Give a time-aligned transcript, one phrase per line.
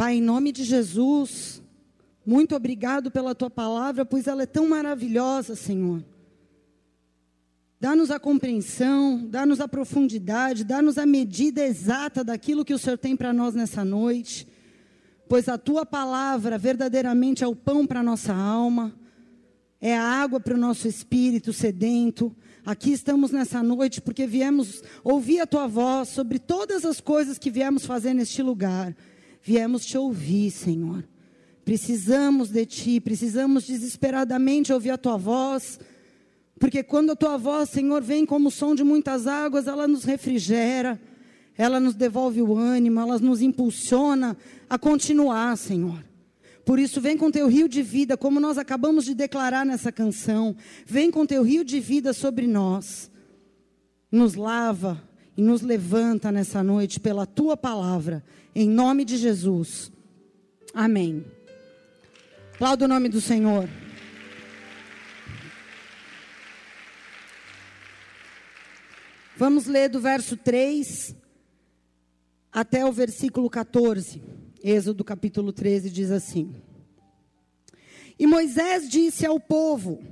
[0.00, 1.62] Pai, em nome de Jesus,
[2.24, 6.02] muito obrigado pela tua palavra, pois ela é tão maravilhosa, Senhor.
[7.78, 13.14] Dá-nos a compreensão, dá-nos a profundidade, dá-nos a medida exata daquilo que o Senhor tem
[13.14, 14.48] para nós nessa noite,
[15.28, 18.98] pois a tua palavra verdadeiramente é o pão para a nossa alma,
[19.82, 22.34] é a água para o nosso espírito sedento.
[22.64, 27.50] Aqui estamos nessa noite porque viemos ouvir a tua voz sobre todas as coisas que
[27.50, 28.96] viemos fazer neste lugar.
[29.42, 31.04] Viemos te ouvir, Senhor.
[31.64, 35.78] Precisamos de ti, precisamos desesperadamente ouvir a tua voz,
[36.58, 40.04] porque quando a tua voz, Senhor, vem como o som de muitas águas, ela nos
[40.04, 41.00] refrigera,
[41.56, 44.36] ela nos devolve o ânimo, ela nos impulsiona
[44.68, 46.04] a continuar, Senhor.
[46.64, 50.54] Por isso, vem com teu rio de vida, como nós acabamos de declarar nessa canção.
[50.86, 53.10] Vem com teu rio de vida sobre nós.
[54.12, 55.02] Nos lava
[55.40, 58.22] e nos levanta nessa noite pela tua palavra,
[58.54, 59.90] em nome de Jesus.
[60.74, 61.24] Amém.
[62.52, 63.66] Aplauda o nome do Senhor.
[69.34, 71.16] Vamos ler do verso 3
[72.52, 74.22] até o versículo 14.
[74.62, 76.54] Êxodo capítulo 13 diz assim:
[78.18, 80.04] E Moisés disse ao povo: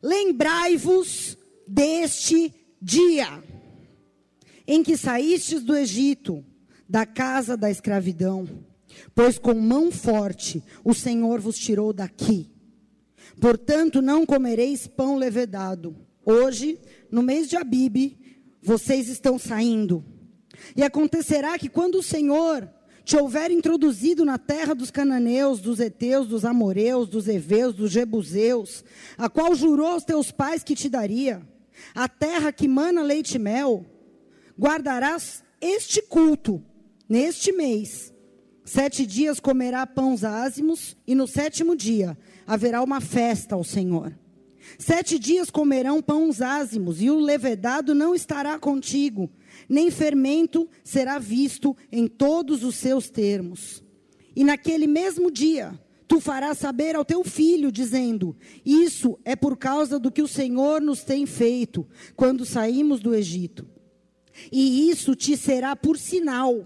[0.00, 1.36] Lembrai-vos
[1.68, 3.42] deste dia
[4.66, 6.44] em que saístes do Egito,
[6.88, 8.48] da casa da escravidão,
[9.14, 12.50] pois com mão forte o Senhor vos tirou daqui.
[13.40, 15.96] Portanto, não comereis pão levedado.
[16.24, 16.78] Hoje,
[17.10, 18.18] no mês de Abibe,
[18.62, 20.04] vocês estão saindo.
[20.74, 22.68] E acontecerá que quando o Senhor
[23.04, 28.84] te houver introduzido na terra dos cananeus, dos heteus, dos amoreus, dos heveus, dos jebuseus,
[29.16, 31.40] a qual jurou aos teus pais que te daria,
[31.94, 33.86] a terra que mana leite e mel,
[34.58, 36.62] guardarás este culto
[37.08, 38.12] neste mês.
[38.64, 44.12] Sete dias comerá pães ázimos, e no sétimo dia haverá uma festa ao Senhor.
[44.78, 49.30] Sete dias comerão pães ázimos, e o levedado não estará contigo,
[49.68, 53.84] nem fermento será visto em todos os seus termos.
[54.34, 55.78] E naquele mesmo dia,
[56.08, 60.82] tu farás saber ao teu filho, dizendo: Isso é por causa do que o Senhor
[60.82, 63.75] nos tem feito quando saímos do Egito.
[64.50, 66.64] E isso te será por sinal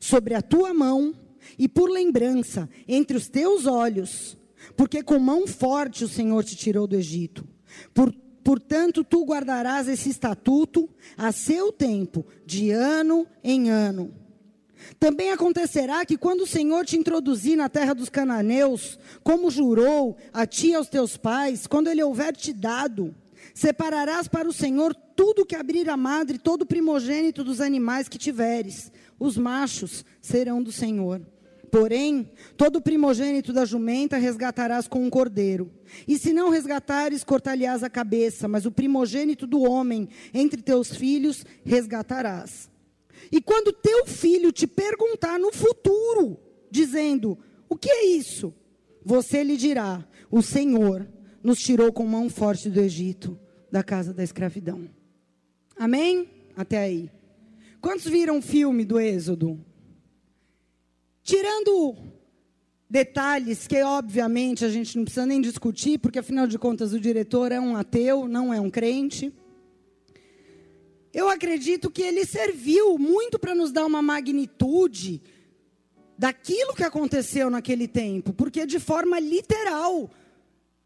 [0.00, 1.14] sobre a tua mão
[1.58, 4.36] e por lembrança entre os teus olhos,
[4.76, 7.46] porque com mão forte o Senhor te tirou do Egito.
[7.94, 8.14] Por
[8.46, 14.14] Portanto, tu guardarás esse estatuto a seu tempo, de ano em ano.
[15.00, 20.46] Também acontecerá que quando o Senhor te introduzir na terra dos cananeus, como jurou a
[20.46, 23.12] ti e aos teus pais, quando ele houver te dado,
[23.56, 28.92] separarás para o Senhor tudo que abrir a madre, todo primogênito dos animais que tiveres.
[29.18, 31.22] Os machos serão do Senhor.
[31.70, 35.72] Porém, todo primogênito da jumenta resgatarás com um cordeiro.
[36.06, 41.42] E se não resgatares, cortar-lhe-ás a cabeça, mas o primogênito do homem entre teus filhos
[41.64, 42.70] resgatarás.
[43.32, 46.38] E quando teu filho te perguntar no futuro,
[46.70, 47.38] dizendo:
[47.70, 48.52] O que é isso?
[49.02, 51.08] Você lhe dirá: O Senhor
[51.42, 53.38] nos tirou com mão forte do Egito,
[53.70, 54.88] da casa da escravidão.
[55.76, 56.28] Amém?
[56.56, 57.10] Até aí.
[57.80, 59.60] Quantos viram o filme do Êxodo?
[61.22, 61.96] Tirando
[62.88, 67.52] detalhes que, obviamente, a gente não precisa nem discutir, porque, afinal de contas, o diretor
[67.52, 69.32] é um ateu, não é um crente.
[71.12, 75.22] Eu acredito que ele serviu muito para nos dar uma magnitude
[76.18, 80.10] daquilo que aconteceu naquele tempo, porque de forma literal,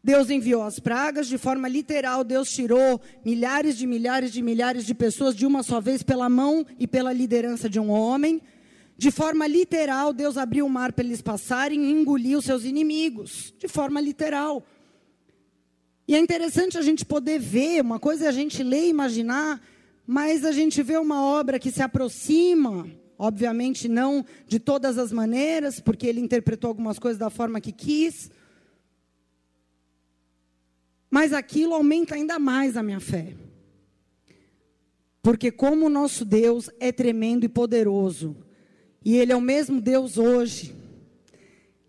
[0.03, 4.95] Deus enviou as pragas, de forma literal, Deus tirou milhares de milhares de milhares de
[4.95, 8.41] pessoas de uma só vez pela mão e pela liderança de um homem.
[8.97, 13.53] De forma literal, Deus abriu o mar para eles passarem e engoliu seus inimigos.
[13.59, 14.65] De forma literal.
[16.07, 19.61] E é interessante a gente poder ver, uma coisa é a gente ler e imaginar,
[20.05, 25.79] mas a gente vê uma obra que se aproxima, obviamente não de todas as maneiras,
[25.79, 28.31] porque ele interpretou algumas coisas da forma que quis.
[31.11, 33.35] Mas aquilo aumenta ainda mais a minha fé.
[35.21, 38.35] Porque como o nosso Deus é tremendo e poderoso,
[39.03, 40.73] e Ele é o mesmo Deus hoje,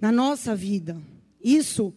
[0.00, 1.00] na nossa vida.
[1.42, 1.94] Isso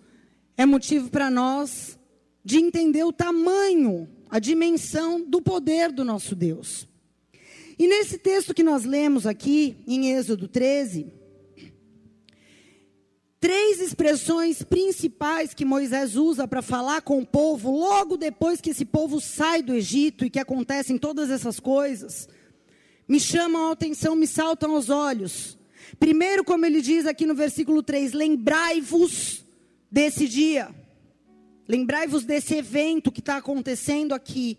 [0.56, 1.98] é motivo para nós
[2.44, 6.88] de entender o tamanho, a dimensão do poder do nosso Deus.
[7.78, 11.12] E nesse texto que nós lemos aqui, em Êxodo 13,
[13.46, 18.86] três expressões principais que Moisés usa para falar com o povo, logo depois que esse
[18.86, 22.28] povo sai do Egito e que acontecem todas essas coisas
[23.08, 25.58] me chamam a atenção, me saltam aos olhos.
[26.00, 29.46] Primeiro, como ele diz aqui no versículo 3, lembrai-vos
[29.92, 30.74] desse dia.
[31.68, 34.58] Lembrai-vos desse evento que está acontecendo aqui.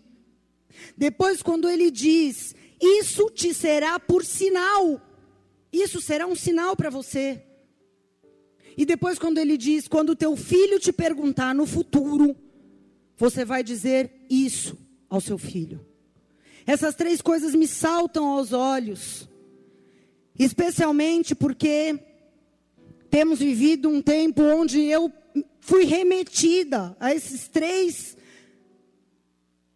[0.97, 5.01] Depois, quando ele diz, isso te será por sinal.
[5.73, 7.43] Isso será um sinal para você.
[8.77, 12.37] E depois, quando ele diz, quando teu filho te perguntar no futuro,
[13.17, 14.77] você vai dizer isso
[15.09, 15.85] ao seu filho.
[16.67, 19.29] Essas três coisas me saltam aos olhos,
[20.39, 21.99] especialmente porque
[23.09, 25.11] temos vivido um tempo onde eu
[25.61, 28.17] fui remetida a esses três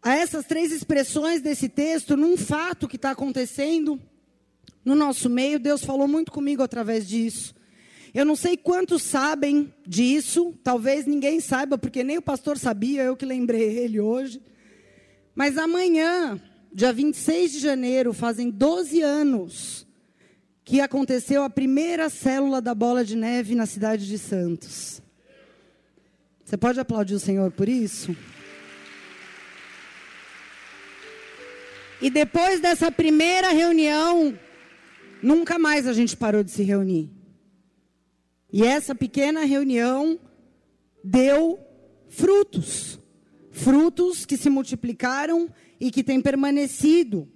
[0.03, 4.01] a essas três expressões desse texto num fato que está acontecendo
[4.83, 5.61] no nosso meio.
[5.61, 7.55] Deus falou muito comigo através disso.
[8.13, 13.17] Eu não sei quantos sabem disso, talvez ninguém saiba, porque nem o pastor sabia, eu
[13.17, 14.43] que lembrei ele hoje.
[15.35, 16.41] Mas amanhã,
[16.73, 19.87] dia 26 de janeiro, fazem 12 anos
[20.65, 25.01] que aconteceu a primeira célula da bola de neve na cidade de Santos.
[26.45, 28.17] Você pode aplaudir o Senhor por isso?
[32.03, 34.37] E depois dessa primeira reunião,
[35.23, 37.20] nunca mais a gente parou de se reunir.
[38.53, 40.19] E essa pequena reunião
[41.03, 41.59] deu
[42.09, 42.99] frutos.
[43.51, 45.49] Frutos que se multiplicaram
[45.79, 47.29] e que têm permanecido.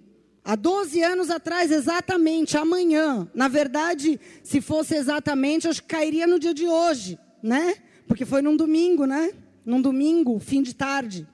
[0.45, 3.29] Há 12 anos atrás, exatamente, amanhã.
[3.35, 7.77] Na verdade, se fosse exatamente, acho que cairia no dia de hoje, né?
[8.07, 9.33] Porque foi num domingo, né?
[9.65, 11.27] Num domingo, fim de tarde.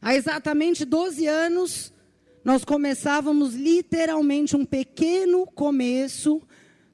[0.00, 1.92] Há exatamente 12 anos,
[2.42, 6.42] nós começávamos literalmente um pequeno começo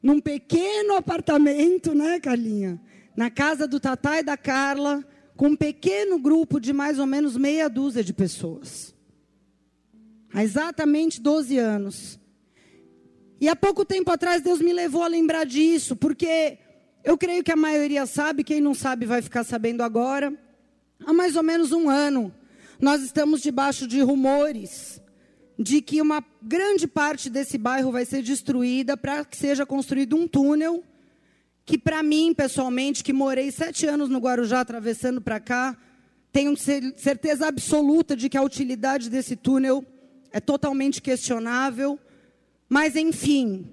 [0.02, 2.80] num pequeno apartamento, né, Carlinha?
[3.16, 5.04] Na casa do Tatá e da Carla,
[5.36, 8.94] com um pequeno grupo de mais ou menos meia dúzia de pessoas.
[10.32, 12.20] Há exatamente 12 anos.
[13.40, 16.58] E há pouco tempo atrás Deus me levou a lembrar disso, porque
[17.02, 20.32] eu creio que a maioria sabe, quem não sabe vai ficar sabendo agora.
[21.04, 22.32] Há mais ou menos um ano,
[22.78, 25.00] nós estamos debaixo de rumores
[25.60, 30.26] de que uma grande parte desse bairro vai ser destruída para que seja construído um
[30.26, 30.82] túnel
[31.66, 35.76] que para mim, pessoalmente, que morei sete anos no Guarujá atravessando para cá,
[36.32, 39.84] tenho certeza absoluta de que a utilidade desse túnel
[40.32, 41.98] é totalmente questionável.
[42.66, 43.66] Mas, enfim,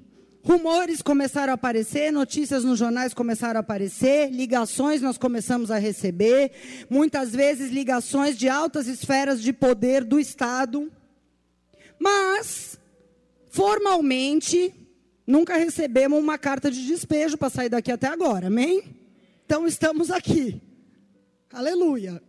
[0.44, 6.52] rumores começaram a aparecer, notícias nos jornais começaram a aparecer, ligações nós começamos a receber,
[6.90, 10.92] muitas vezes ligações de altas esferas de poder do Estado
[12.00, 12.80] mas,
[13.50, 14.74] formalmente,
[15.26, 18.84] nunca recebemos uma carta de despejo para sair daqui até agora, amém?
[19.46, 20.62] Então estamos aqui.
[21.52, 22.22] Aleluia.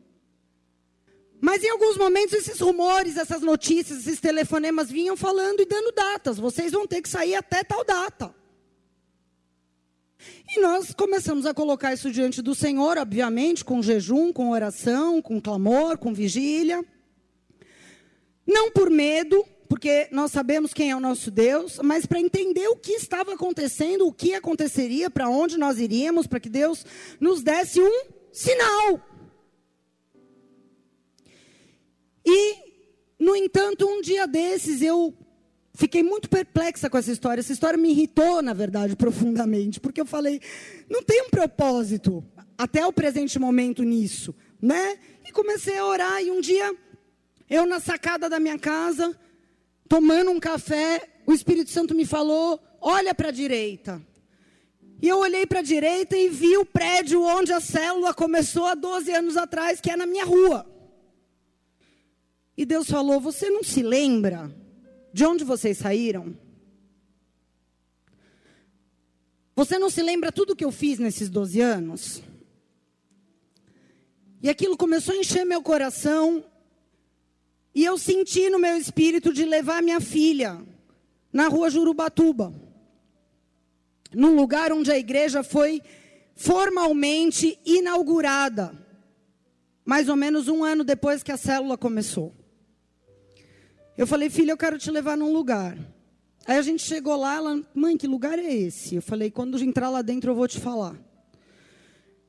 [1.41, 6.39] Mas em alguns momentos esses rumores, essas notícias, esses telefonemas vinham falando e dando datas.
[6.39, 8.35] Vocês vão ter que sair até tal data.
[10.51, 15.41] E nós começamos a colocar isso diante do Senhor, obviamente, com jejum, com oração, com
[15.41, 16.85] clamor, com vigília.
[18.47, 22.77] Não por medo, porque nós sabemos quem é o nosso Deus, mas para entender o
[22.77, 26.87] que estava acontecendo, o que aconteceria, para onde nós iríamos, para que Deus
[27.21, 29.01] nos desse um sinal.
[32.25, 32.55] E,
[33.19, 35.15] no entanto, um dia desses eu
[35.75, 37.41] fiquei muito perplexa com essa história.
[37.41, 40.41] Essa história me irritou, na verdade, profundamente, porque eu falei,
[40.89, 42.25] não tem um propósito
[42.57, 44.99] até o presente momento nisso, né?
[45.27, 46.75] E comecei a orar e um dia
[47.49, 49.17] eu na sacada da minha casa,
[49.89, 54.01] tomando um café, o Espírito Santo me falou: olha para a direita.
[55.01, 58.75] E eu olhei para a direita e vi o prédio onde a célula começou há
[58.75, 60.67] 12 anos atrás, que é na minha rua.
[62.57, 64.53] E Deus falou: Você não se lembra
[65.13, 66.37] de onde vocês saíram?
[69.55, 72.23] Você não se lembra tudo que eu fiz nesses 12 anos?
[74.41, 76.45] E aquilo começou a encher meu coração.
[77.79, 80.61] E eu senti no meu espírito de levar minha filha
[81.33, 82.53] na rua Jurubatuba,
[84.13, 85.81] num lugar onde a igreja foi
[86.35, 88.77] formalmente inaugurada,
[89.85, 92.35] mais ou menos um ano depois que a célula começou.
[93.97, 95.79] Eu falei, filha, eu quero te levar num lugar.
[96.49, 98.97] Aí a gente chegou lá, ela, mãe, que lugar é esse?
[98.97, 100.99] Eu falei, quando entrar lá dentro eu vou te falar.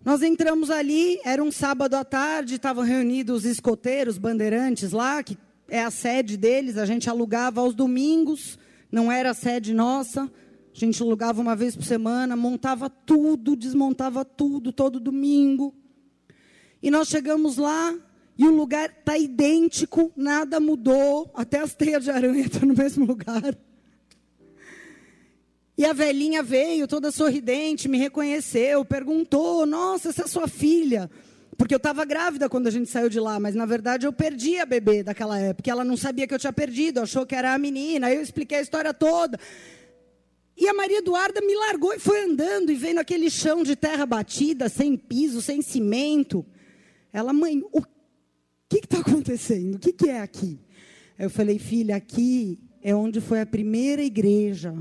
[0.04, 5.38] Nós entramos ali, era um sábado à tarde, estavam reunidos os escoteiros, bandeirantes lá, que
[5.68, 8.58] é a sede deles, a gente alugava aos domingos,
[8.90, 14.24] não era a sede nossa, a gente alugava uma vez por semana, montava tudo, desmontava
[14.24, 15.76] tudo, todo domingo.
[16.82, 17.94] E nós chegamos lá
[18.38, 23.06] e o lugar está idêntico, nada mudou, até as teias de aranha estão no mesmo
[23.06, 23.54] lugar.
[25.80, 31.10] E a velhinha veio, toda sorridente, me reconheceu, perguntou: Nossa, essa é sua filha?
[31.58, 34.60] Porque eu estava grávida quando a gente saiu de lá, mas na verdade eu perdi
[34.60, 35.72] a bebê daquela época.
[35.72, 38.08] Ela não sabia que eu tinha perdido, achou que era a menina.
[38.08, 39.40] Aí eu expliquei a história toda.
[40.58, 44.06] E a Maria Eduarda me largou e foi andando e vendo aquele chão de terra
[44.06, 46.46] batida, sem piso, sem cimento.
[47.14, 47.82] Ela, mãe, o
[48.68, 49.76] que está acontecendo?
[49.76, 50.60] O que, que é aqui?
[51.18, 54.76] Eu falei, filha, aqui é onde foi a primeira igreja.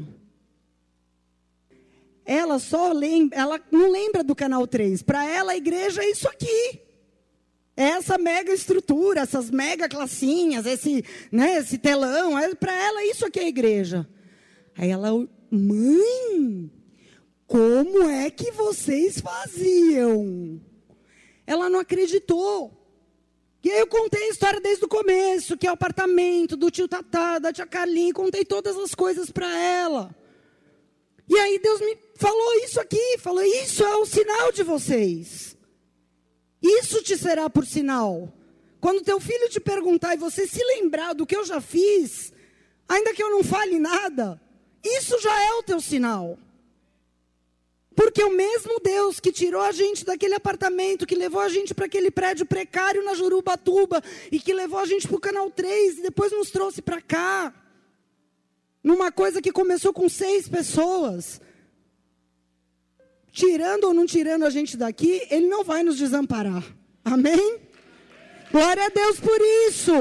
[2.31, 5.03] Ela só lembra, ela não lembra do canal 3.
[5.03, 6.79] Para ela, a igreja é isso aqui.
[7.75, 12.39] É essa mega estrutura, essas mega classinhas, esse, né, esse telão.
[12.39, 14.07] É, Para ela, isso aqui é a igreja.
[14.77, 15.11] Aí ela
[15.51, 16.71] Mãe,
[17.47, 20.61] como é que vocês faziam?
[21.47, 22.71] Ela não acreditou.
[23.65, 26.87] E aí eu contei a história desde o começo, que é o apartamento do tio
[26.87, 30.15] Tatá, da tia Carlinha, contei todas as coisas para ela.
[31.27, 35.57] E aí Deus me falou isso aqui, falou: "Isso é o sinal de vocês.
[36.61, 38.33] Isso te será por sinal.
[38.81, 42.33] Quando teu filho te perguntar e você se lembrar do que eu já fiz,
[42.89, 44.41] ainda que eu não fale nada,
[44.85, 46.39] isso já é o teu sinal.
[47.95, 51.87] Porque o mesmo Deus que tirou a gente daquele apartamento, que levou a gente para
[51.87, 56.03] aquele prédio precário na Jurubatuba, e que levou a gente para o Canal 3, e
[56.03, 57.53] depois nos trouxe para cá,
[58.85, 61.41] numa coisa que começou com seis pessoas,
[63.39, 66.65] tirando ou não tirando a gente daqui, Ele não vai nos desamparar.
[67.05, 67.61] Amém?
[68.51, 69.93] Glória a Deus por isso.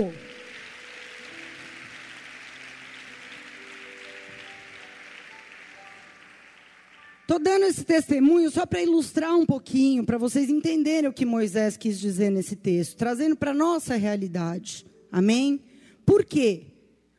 [7.22, 11.78] Estou dando esse testemunho só para ilustrar um pouquinho, para vocês entenderem o que Moisés
[11.78, 14.86] quis dizer nesse texto, trazendo para a nossa realidade.
[15.12, 15.62] Amém?
[16.06, 16.64] Por quê?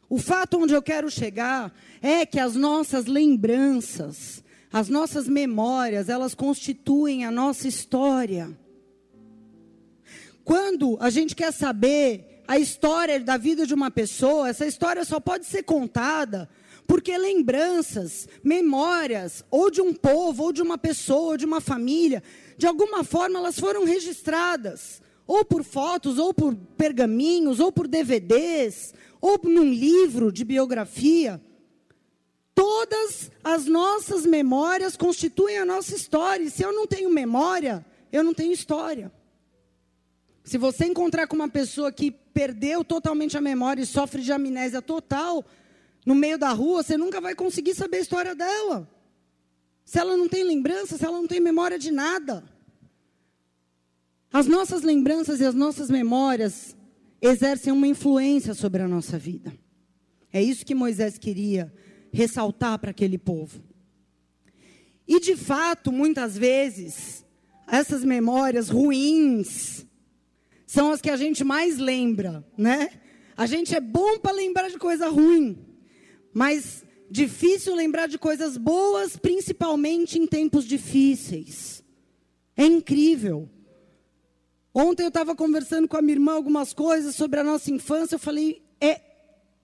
[0.09, 6.35] O fato onde eu quero chegar é que as nossas lembranças, as nossas memórias, elas
[6.35, 8.57] constituem a nossa história.
[10.45, 15.21] Quando a gente quer saber a história da vida de uma pessoa, essa história só
[15.21, 16.49] pode ser contada
[16.89, 22.23] porque lembranças, memórias, ou de um povo, ou de uma pessoa, ou de uma família,
[22.57, 28.95] de alguma forma elas foram registradas, ou por fotos, ou por pergaminhos, ou por DVDs,
[29.21, 31.39] ou num livro de biografia.
[32.59, 36.43] Todas as nossas memórias constituem a nossa história.
[36.43, 39.13] E se eu não tenho memória, eu não tenho história.
[40.43, 44.83] Se você encontrar com uma pessoa que perdeu totalmente a memória e sofre de amnésia
[44.83, 45.45] total,
[46.05, 48.91] no meio da rua, você nunca vai conseguir saber a história dela.
[49.85, 52.43] Se ela não tem lembrança, se ela não tem memória de nada.
[54.33, 56.77] As nossas lembranças e as nossas memórias
[57.23, 59.57] exercem uma influência sobre a nossa vida.
[60.33, 61.73] É isso que Moisés queria
[62.13, 63.63] ressaltar para aquele povo.
[65.07, 67.25] E de fato, muitas vezes,
[67.67, 69.87] essas memórias ruins
[70.67, 72.91] são as que a gente mais lembra, né?
[73.37, 75.65] A gente é bom para lembrar de coisa ruim.
[76.33, 81.83] Mas difícil lembrar de coisas boas, principalmente em tempos difíceis.
[82.57, 83.49] É incrível.
[84.75, 88.17] Ontem eu estava conversando com a minha irmã algumas coisas sobre a nossa infância.
[88.17, 89.01] Eu falei, é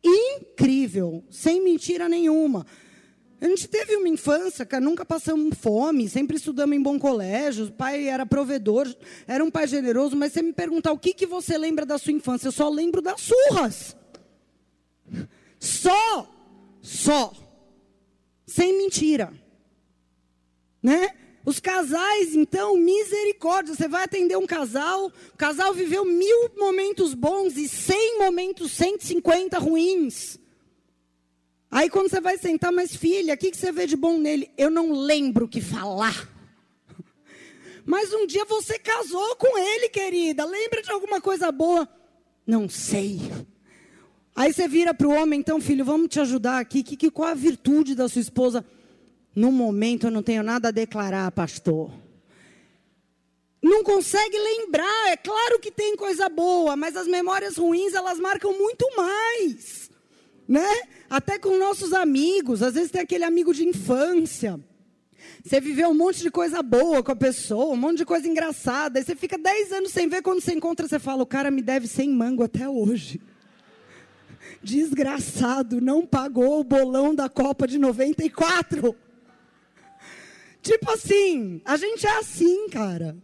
[0.04, 2.66] incrível, sem mentira nenhuma.
[3.40, 7.72] A gente teve uma infância, cara, nunca passamos fome, sempre estudamos em bom colégio, o
[7.72, 8.86] pai era provedor,
[9.26, 12.12] era um pai generoso, mas você me perguntar o que, que você lembra da sua
[12.12, 13.96] infância, eu só lembro das surras.
[15.58, 16.34] Só
[16.84, 17.32] só.
[18.46, 19.32] Sem mentira.
[20.82, 21.08] Né?
[21.44, 23.74] Os casais, então, misericórdia.
[23.74, 29.58] Você vai atender um casal, o casal viveu mil momentos bons e cem momentos, 150
[29.58, 30.38] ruins.
[31.70, 34.48] Aí quando você vai sentar, mas filha, o que, que você vê de bom nele?
[34.56, 36.30] Eu não lembro o que falar.
[37.84, 40.44] Mas um dia você casou com ele, querida.
[40.44, 41.88] Lembra de alguma coisa boa?
[42.46, 43.20] Não sei.
[44.36, 46.82] Aí você vira para o homem, então, filho, vamos te ajudar aqui.
[46.84, 48.64] Que, que, qual a virtude da sua esposa?
[49.34, 51.90] No momento eu não tenho nada a declarar, pastor.
[53.60, 55.08] Não consegue lembrar.
[55.08, 59.90] É claro que tem coisa boa, mas as memórias ruins elas marcam muito mais,
[60.46, 60.68] né?
[61.08, 62.62] Até com nossos amigos.
[62.62, 64.60] Às vezes tem aquele amigo de infância.
[65.42, 68.98] Você viveu um monte de coisa boa com a pessoa, um monte de coisa engraçada.
[68.98, 71.62] Aí você fica 10 anos sem ver, quando você encontra, você fala: o cara me
[71.62, 73.20] deve 100 mango até hoje
[74.62, 78.96] desgraçado, não pagou o bolão da Copa de 94.
[80.64, 83.14] Tipo assim, a gente é assim, cara.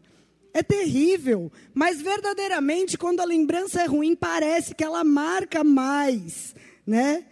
[0.53, 6.55] É terrível, mas verdadeiramente quando a lembrança é ruim, parece que ela marca mais,
[6.87, 7.25] né?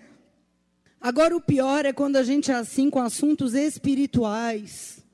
[0.98, 5.04] Agora, o pior é quando a gente é assim com assuntos espirituais.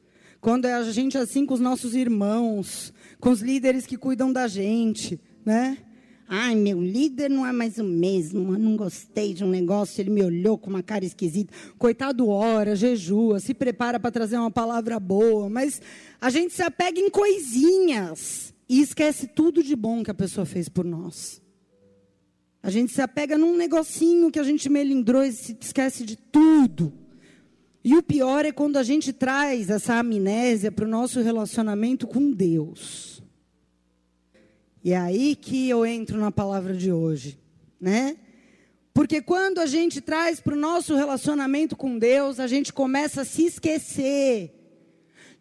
[0.41, 4.47] Quando a gente é assim com os nossos irmãos, com os líderes que cuidam da
[4.47, 5.79] gente, né?
[6.27, 8.55] Ai, meu líder não é mais o mesmo.
[8.55, 11.53] Eu não gostei de um negócio, ele me olhou com uma cara esquisita.
[11.79, 15.51] Coitado, ora, jejua, se prepara para trazer uma palavra boa.
[15.51, 15.81] Mas
[16.21, 20.69] a gente se apega em coisinhas e esquece tudo de bom que a pessoa fez
[20.69, 21.43] por nós.
[22.63, 26.93] A gente se apega num negocinho que a gente melindrou e se esquece de tudo.
[27.85, 32.31] E o pior é quando a gente traz essa amnésia para o nosso relacionamento com
[32.33, 33.14] Deus.
[34.85, 37.39] E é aí que eu entro na palavra de hoje,
[37.81, 38.19] né?
[38.93, 43.25] Porque quando a gente traz para o nosso relacionamento com Deus, a gente começa a
[43.25, 44.55] se esquecer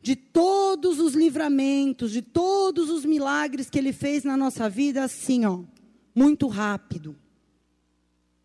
[0.02, 5.46] de todos os livramentos, de todos os milagres que Ele fez na nossa vida, assim,
[5.46, 5.60] ó,
[6.16, 7.16] muito rápido.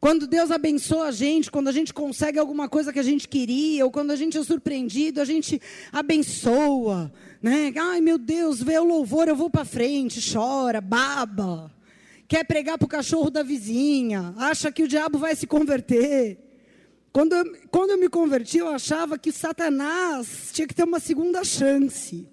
[0.01, 3.85] Quando Deus abençoa a gente, quando a gente consegue alguma coisa que a gente queria,
[3.85, 5.61] ou quando a gente é surpreendido, a gente
[5.93, 7.13] abençoa,
[7.43, 7.73] né?
[7.77, 11.75] Ai, meu Deus, vê o louvor, eu vou para frente, chora, baba.
[12.29, 16.39] Quer pregar para o cachorro da vizinha, acha que o diabo vai se converter.
[17.13, 21.43] Quando eu, quando eu me converti, eu achava que Satanás tinha que ter uma segunda
[21.43, 22.29] chance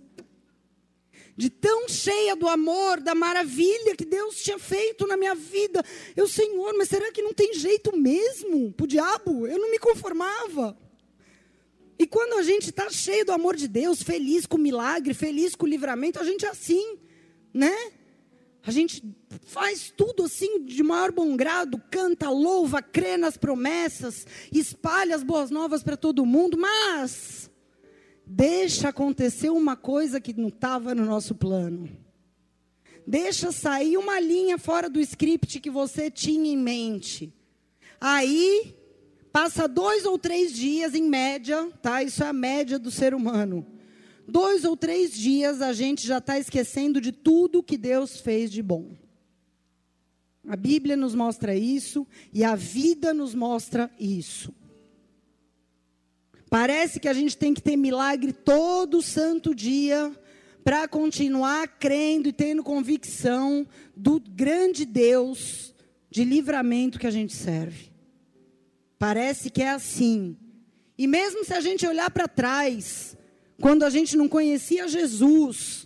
[1.35, 5.83] de tão cheia do amor, da maravilha que Deus tinha feito na minha vida.
[6.15, 9.45] Eu, Senhor, mas será que não tem jeito mesmo para o diabo?
[9.45, 10.77] Eu não me conformava.
[11.99, 15.55] E quando a gente está cheio do amor de Deus, feliz com o milagre, feliz
[15.55, 16.97] com o livramento, a gente é assim,
[17.53, 17.75] né?
[18.63, 19.03] A gente
[19.45, 25.51] faz tudo assim de maior bom grado, canta, louva, crê nas promessas, espalha as boas
[25.51, 27.49] novas para todo mundo, mas
[28.25, 31.89] Deixa acontecer uma coisa que não estava no nosso plano.
[33.05, 37.31] Deixa sair uma linha fora do script que você tinha em mente.
[38.01, 38.75] Aí,
[39.31, 42.01] passa dois ou três dias em média, tá?
[42.01, 43.65] Isso é a média do ser humano.
[44.27, 48.63] Dois ou três dias a gente já está esquecendo de tudo que Deus fez de
[48.63, 48.95] bom.
[50.47, 54.53] A Bíblia nos mostra isso e a vida nos mostra isso.
[56.55, 60.09] Parece que a gente tem que ter milagre todo santo dia
[60.63, 65.75] para continuar crendo e tendo convicção do grande Deus
[66.09, 67.91] de livramento que a gente serve.
[68.97, 70.37] Parece que é assim.
[70.97, 73.17] E mesmo se a gente olhar para trás,
[73.59, 75.85] quando a gente não conhecia Jesus,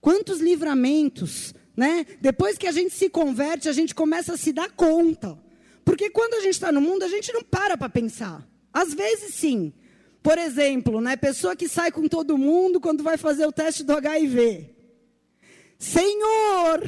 [0.00, 2.06] quantos livramentos, né?
[2.20, 5.38] Depois que a gente se converte, a gente começa a se dar conta.
[5.84, 8.50] Porque quando a gente está no mundo, a gente não para para pensar.
[8.72, 9.72] Às vezes sim.
[10.22, 13.92] Por exemplo, né, pessoa que sai com todo mundo quando vai fazer o teste do
[13.92, 14.68] HIV.
[15.78, 16.80] Senhor!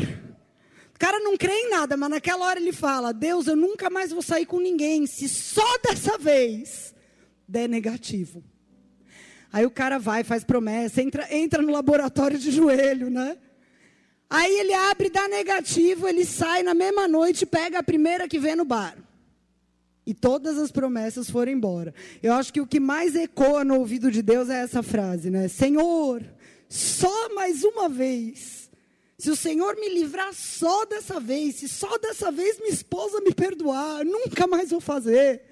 [0.95, 4.13] O cara não crê em nada, mas naquela hora ele fala: Deus, eu nunca mais
[4.13, 6.95] vou sair com ninguém, se só dessa vez
[7.49, 8.45] der negativo.
[9.53, 13.37] Aí o cara vai, faz promessa, entra, entra no laboratório de joelho, né?
[14.31, 18.57] Aí ele abre, dá negativo, ele sai na mesma noite, pega a primeira que vê
[18.57, 18.97] no bar.
[20.05, 21.95] E todas as promessas foram embora.
[22.23, 25.47] Eu acho que o que mais ecoa no ouvido de Deus é essa frase, né?
[25.47, 26.23] Senhor,
[26.69, 28.71] só mais uma vez.
[29.17, 33.33] Se o Senhor me livrar só dessa vez, se só dessa vez minha esposa me
[33.33, 35.43] perdoar, nunca mais vou fazer.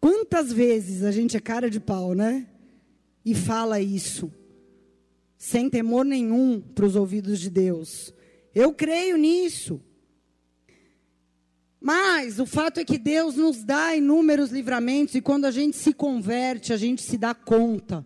[0.00, 2.48] Quantas vezes a gente é cara de pau, né?
[3.24, 4.32] E fala isso,
[5.38, 8.12] sem temor nenhum para os ouvidos de Deus.
[8.52, 9.80] Eu creio nisso.
[11.80, 15.92] Mas o fato é que Deus nos dá inúmeros livramentos e quando a gente se
[15.92, 18.04] converte, a gente se dá conta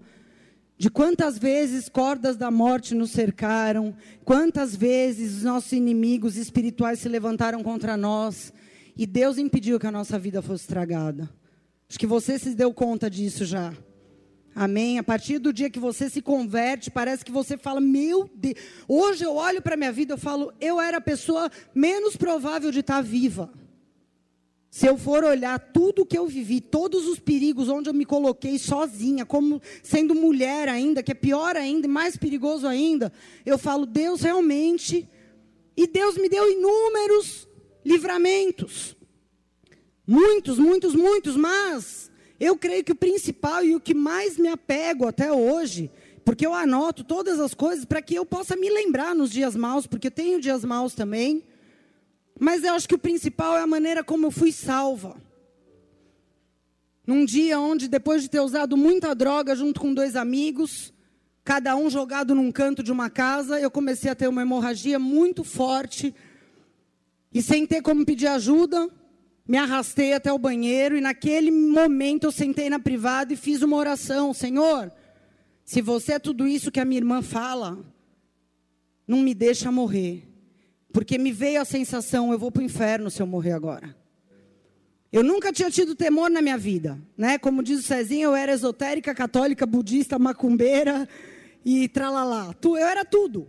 [0.76, 7.08] de quantas vezes cordas da morte nos cercaram, quantas vezes os nossos inimigos espirituais se
[7.08, 8.52] levantaram contra nós
[8.96, 11.28] e Deus impediu que a nossa vida fosse estragada.
[11.88, 13.74] Acho que você se deu conta disso já.
[14.54, 14.98] Amém?
[14.98, 18.56] A partir do dia que você se converte, parece que você fala: Meu Deus.
[18.88, 22.70] Hoje eu olho para a minha vida, eu falo: Eu era a pessoa menos provável
[22.70, 23.50] de estar viva.
[24.70, 28.56] Se eu for olhar tudo que eu vivi, todos os perigos onde eu me coloquei
[28.56, 33.12] sozinha, como sendo mulher ainda, que é pior ainda e mais perigoso ainda,
[33.44, 35.08] eu falo, Deus realmente.
[35.76, 37.48] E Deus me deu inúmeros
[37.84, 38.96] livramentos.
[40.06, 42.09] Muitos, muitos, muitos, mas
[42.40, 45.90] eu creio que o principal e o que mais me apego até hoje,
[46.24, 49.86] porque eu anoto todas as coisas para que eu possa me lembrar nos dias maus,
[49.86, 51.44] porque eu tenho dias maus também.
[52.38, 55.20] Mas eu acho que o principal é a maneira como eu fui salva.
[57.06, 60.94] Num dia onde, depois de ter usado muita droga junto com dois amigos,
[61.44, 65.44] cada um jogado num canto de uma casa, eu comecei a ter uma hemorragia muito
[65.44, 66.14] forte.
[67.32, 68.88] E sem ter como pedir ajuda,
[69.50, 73.76] me arrastei até o banheiro e naquele momento eu sentei na privada e fiz uma
[73.76, 74.92] oração: Senhor,
[75.64, 77.76] se você é tudo isso que a minha irmã fala,
[79.08, 80.22] não me deixa morrer.
[80.92, 83.96] Porque me veio a sensação, eu vou para o inferno se eu morrer agora.
[85.10, 87.36] Eu nunca tinha tido temor na minha vida, né?
[87.36, 91.08] Como diz o Cezinho, eu era esotérica, católica, budista, macumbeira
[91.64, 92.54] e tralalá.
[92.62, 93.48] Eu era tudo.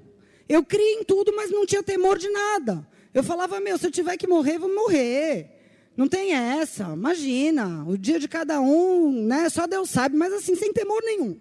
[0.49, 2.87] Eu criei em tudo, mas não tinha temor de nada.
[3.13, 5.61] Eu falava, meu, se eu tiver que morrer, vou morrer.
[5.95, 9.49] Não tem essa, imagina, o dia de cada um, né?
[9.49, 11.38] Só Deus sabe, mas assim, sem temor nenhum.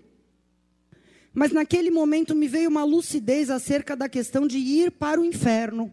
[1.33, 5.93] Mas naquele momento me veio uma lucidez acerca da questão de ir para o inferno.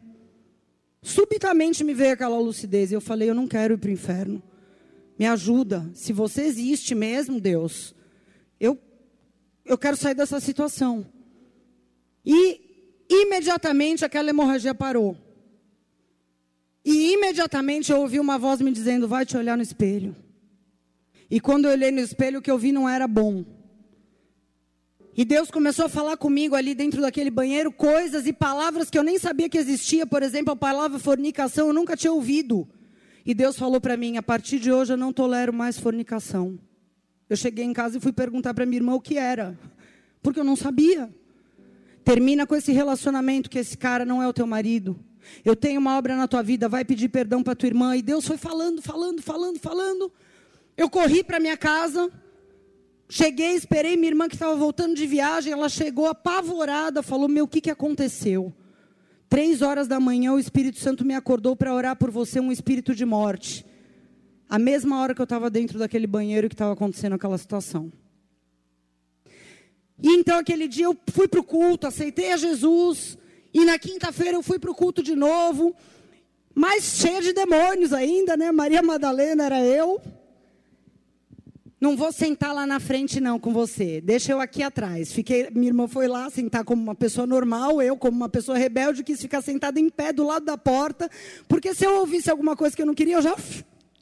[1.01, 4.41] Subitamente me veio aquela lucidez e eu falei: eu não quero ir para o inferno.
[5.17, 5.89] Me ajuda.
[5.93, 7.93] Se você existe mesmo, Deus,
[8.59, 8.77] eu,
[9.63, 11.05] eu quero sair dessa situação.
[12.25, 12.59] E
[13.09, 15.15] imediatamente aquela hemorragia parou.
[16.89, 20.15] E imediatamente eu ouvi uma voz me dizendo: vai te olhar no espelho.
[21.29, 23.43] E quando eu olhei no espelho, o que eu vi não era bom.
[25.13, 29.03] E Deus começou a falar comigo ali dentro daquele banheiro coisas e palavras que eu
[29.03, 30.07] nem sabia que existia.
[30.07, 32.65] Por exemplo, a palavra fornicação eu nunca tinha ouvido.
[33.25, 36.57] E Deus falou para mim: a partir de hoje eu não tolero mais fornicação.
[37.29, 39.59] Eu cheguei em casa e fui perguntar para minha irmã o que era,
[40.23, 41.13] porque eu não sabia.
[42.05, 44.97] Termina com esse relacionamento que esse cara não é o teu marido.
[45.43, 47.95] Eu tenho uma obra na tua vida, vai pedir perdão para tua irmã.
[47.95, 50.11] E Deus foi falando, falando, falando, falando.
[50.75, 52.11] Eu corri para minha casa.
[53.09, 55.53] Cheguei, esperei minha irmã que estava voltando de viagem.
[55.53, 58.53] Ela chegou apavorada, falou: Meu, o que, que aconteceu?
[59.29, 62.95] Três horas da manhã, o Espírito Santo me acordou para orar por você, um espírito
[62.95, 63.65] de morte.
[64.49, 67.91] A mesma hora que eu estava dentro daquele banheiro que estava acontecendo aquela situação.
[70.01, 73.17] E então, aquele dia, eu fui para o culto, aceitei a Jesus.
[73.57, 75.75] E na quinta-feira eu fui para o culto de novo,
[76.53, 78.51] mais cheia de demônios ainda, né?
[78.51, 79.99] Maria Madalena era eu.
[81.81, 83.99] Não vou sentar lá na frente não com você.
[83.99, 85.11] Deixa eu aqui atrás.
[85.11, 89.03] Fiquei, minha irmã foi lá sentar como uma pessoa normal, eu como uma pessoa rebelde
[89.03, 91.09] quis ficar sentada em pé do lado da porta,
[91.47, 93.35] porque se eu ouvisse alguma coisa que eu não queria, eu já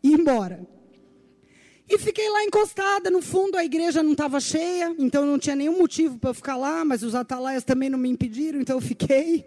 [0.03, 0.74] ia embora.
[1.87, 5.77] E fiquei lá encostada, no fundo a igreja não estava cheia, então não tinha nenhum
[5.77, 9.45] motivo para eu ficar lá, mas os atalaias também não me impediram, então eu fiquei.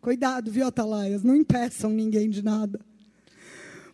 [0.00, 1.24] Cuidado, viu, atalaias?
[1.24, 2.80] Não impeçam ninguém de nada.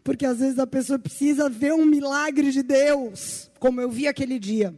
[0.03, 4.39] Porque às vezes a pessoa precisa ver um milagre de Deus, como eu vi aquele
[4.39, 4.75] dia.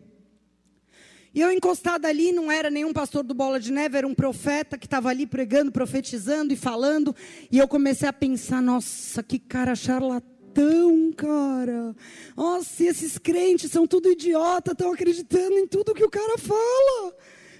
[1.35, 4.79] E eu encostada ali, não era nenhum pastor do Bola de Neve, era um profeta
[4.79, 7.15] que estava ali pregando, profetizando e falando.
[7.51, 11.95] E eu comecei a pensar: nossa, que cara charlatão cristão, cara.
[12.35, 17.15] Nossa, esses crentes são tudo idiota, estão acreditando em tudo que o cara fala.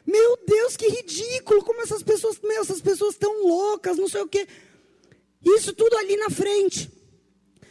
[0.07, 4.29] Meu Deus, que ridículo, como essas pessoas, meu, essas pessoas estão loucas, não sei o
[4.29, 4.47] quê.
[5.45, 6.91] Isso tudo ali na frente.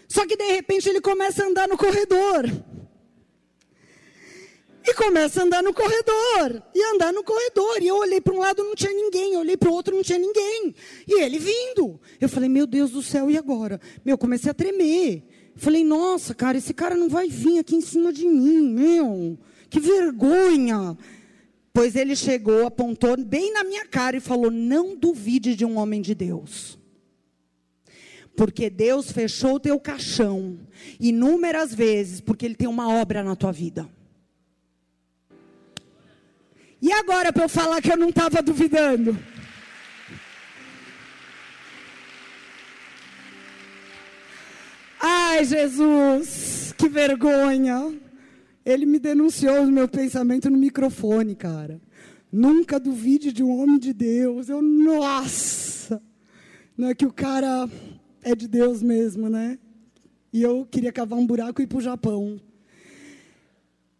[0.07, 2.45] Só que de repente ele começa a andar no corredor.
[4.87, 6.61] E começa a andar no corredor.
[6.73, 7.81] E andar no corredor.
[7.81, 9.33] E eu olhei para um lado, não tinha ninguém.
[9.33, 10.75] Eu olhei para o outro, não tinha ninguém.
[11.07, 11.99] E ele vindo.
[12.21, 13.81] Eu falei, meu Deus do céu, e agora?
[14.03, 15.23] Meu, comecei a tremer.
[15.55, 19.39] Falei, nossa, cara, esse cara não vai vir aqui em cima de mim, meu.
[19.69, 20.95] Que vergonha.
[21.75, 26.01] Pois ele chegou, apontou bem na minha cara e falou: Não duvide de um homem
[26.01, 26.79] de Deus.
[28.33, 30.57] Porque Deus fechou o teu caixão
[30.99, 33.89] inúmeras vezes, porque Ele tem uma obra na tua vida.
[36.85, 39.17] E agora para eu falar que eu não estava duvidando?
[45.01, 47.91] Ai, Jesus, que vergonha.
[48.63, 51.81] Ele me denunciou o meu pensamento no microfone, cara.
[52.31, 54.47] Nunca duvide de um homem de Deus.
[54.47, 55.99] Eu, nossa!
[56.77, 57.67] Não é que o cara
[58.21, 59.57] é de Deus mesmo, né?
[60.31, 62.39] E eu queria cavar um buraco e ir para o Japão.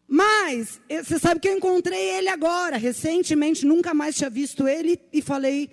[0.08, 5.22] Mas, você sabe que eu encontrei ele agora, recentemente, nunca mais tinha visto ele, e
[5.22, 5.70] falei: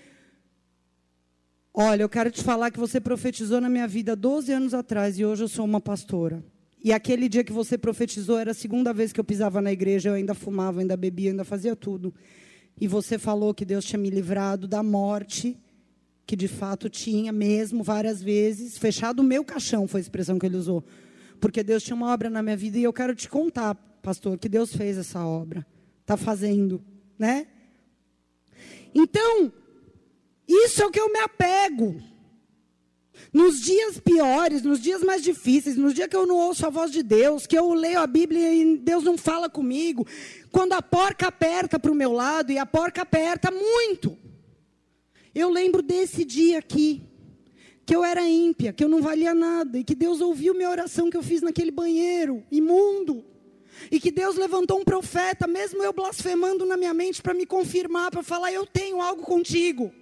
[1.75, 5.25] Olha, eu quero te falar que você profetizou na minha vida 12 anos atrás, e
[5.25, 6.43] hoje eu sou uma pastora.
[6.85, 10.09] E aquele dia que você profetizou era a segunda vez que eu pisava na igreja,
[10.09, 12.13] eu ainda fumava, ainda bebia, ainda fazia tudo.
[12.81, 15.57] E você falou que Deus tinha me livrado da morte,
[16.27, 20.47] que de fato tinha mesmo várias vezes, fechado o meu caixão, foi a expressão que
[20.47, 20.83] ele usou.
[21.41, 24.49] Porque Deus tinha uma obra na minha vida e eu quero te contar pastor, que
[24.49, 25.65] Deus fez essa obra,
[26.01, 26.85] está fazendo,
[27.19, 27.47] né?
[28.95, 29.53] Então,
[30.47, 32.03] isso é o que eu me apego.
[33.33, 36.91] Nos dias piores, nos dias mais difíceis, nos dias que eu não ouço a voz
[36.91, 40.07] de Deus, que eu leio a Bíblia e Deus não fala comigo,
[40.51, 44.19] quando a porca aperta para o meu lado, e a porca aperta muito.
[45.35, 47.03] Eu lembro desse dia aqui,
[47.87, 51.09] que eu era ímpia, que eu não valia nada, e que Deus ouviu minha oração
[51.09, 53.25] que eu fiz naquele banheiro imundo.
[53.91, 58.11] E que Deus levantou um profeta, mesmo eu blasfemando na minha mente, para me confirmar,
[58.11, 59.93] para falar: eu tenho algo contigo.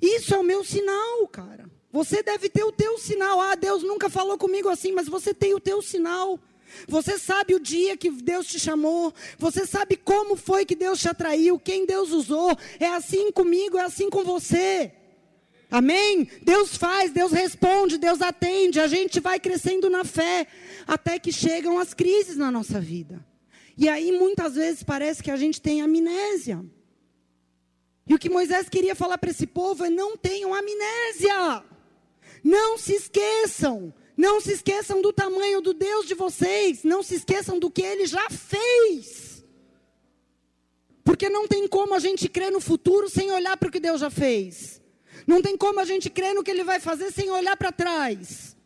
[0.00, 1.70] Isso é o meu sinal, cara.
[1.92, 3.40] Você deve ter o teu sinal.
[3.40, 6.40] Ah, Deus nunca falou comigo assim, mas você tem o teu sinal.
[6.88, 11.08] Você sabe o dia que Deus te chamou, você sabe como foi que Deus te
[11.08, 12.56] atraiu, quem Deus usou.
[12.80, 14.90] É assim comigo, é assim com você.
[15.72, 16.28] Amém?
[16.42, 20.46] Deus faz, Deus responde, Deus atende, a gente vai crescendo na fé,
[20.86, 23.24] até que chegam as crises na nossa vida.
[23.78, 26.62] E aí muitas vezes parece que a gente tem amnésia.
[28.06, 31.64] E o que Moisés queria falar para esse povo é: não tenham amnésia,
[32.44, 37.58] não se esqueçam, não se esqueçam do tamanho do Deus de vocês, não se esqueçam
[37.58, 39.42] do que ele já fez.
[41.02, 44.02] Porque não tem como a gente crer no futuro sem olhar para o que Deus
[44.02, 44.81] já fez.
[45.26, 48.56] Não tem como a gente crer no que ele vai fazer sem olhar para trás.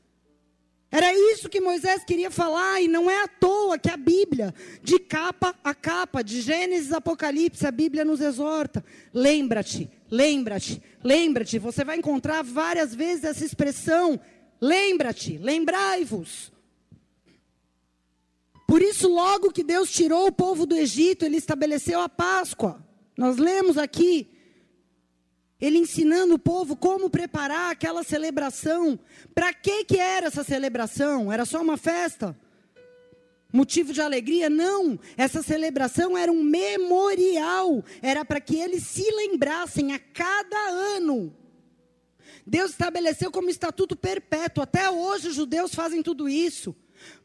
[0.91, 4.99] Era isso que Moisés queria falar, e não é à toa que a Bíblia, de
[4.99, 8.85] capa a capa, de Gênesis a Apocalipse, a Bíblia nos exorta.
[9.13, 11.59] Lembra-te, lembra-te, lembra-te.
[11.59, 14.19] Você vai encontrar várias vezes essa expressão:
[14.61, 16.53] lembra-te, lembrai-vos.
[18.67, 22.83] Por isso, logo que Deus tirou o povo do Egito, ele estabeleceu a Páscoa.
[23.17, 24.29] Nós lemos aqui
[25.61, 28.99] ele ensinando o povo como preparar aquela celebração.
[29.35, 31.33] Para que que era essa celebração?
[31.33, 32.37] Era só uma festa?
[33.53, 34.51] Motivo de alegria?
[34.51, 34.99] Não.
[35.17, 37.83] Essa celebração era um memorial.
[38.03, 41.35] Era para que eles se lembrassem a cada ano.
[42.47, 44.63] Deus estabeleceu como estatuto perpétuo.
[44.63, 46.77] Até hoje os judeus fazem tudo isso.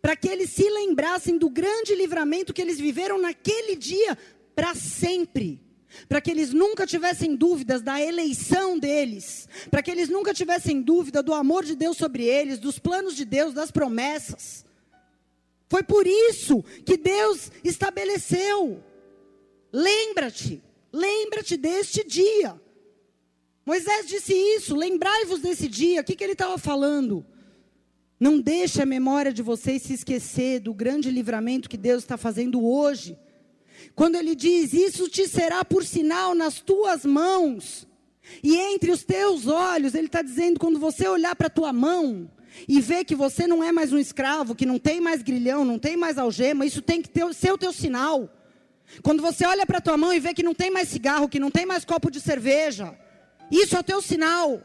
[0.02, 4.18] Para que eles se lembrassem do grande livramento que eles viveram naquele dia
[4.56, 5.71] para sempre
[6.08, 11.22] para que eles nunca tivessem dúvidas da eleição deles, para que eles nunca tivessem dúvida
[11.22, 14.66] do amor de Deus sobre eles, dos planos de Deus, das promessas.
[15.70, 18.84] Foi por isso que Deus estabeleceu.
[19.72, 22.60] Lembra-te, lembra-te deste dia.
[23.66, 26.02] Moisés disse isso, lembrai-vos desse dia.
[26.02, 27.26] O que, que ele estava falando?
[28.20, 32.64] Não deixe a memória de vocês se esquecer do grande livramento que Deus está fazendo
[32.64, 33.18] hoje
[33.96, 37.88] quando ele diz: Isso te será por sinal nas tuas mãos
[38.44, 42.30] e entre os teus olhos, ele está dizendo: quando você olhar para a tua mão
[42.68, 45.80] e ver que você não é mais um escravo, que não tem mais grilhão, não
[45.80, 48.30] tem mais algema, isso tem que ter, ser o teu sinal.
[49.02, 51.40] Quando você olha para a tua mão e vê que não tem mais cigarro, que
[51.40, 52.94] não tem mais copo de cerveja,
[53.50, 54.62] isso é o teu sinal.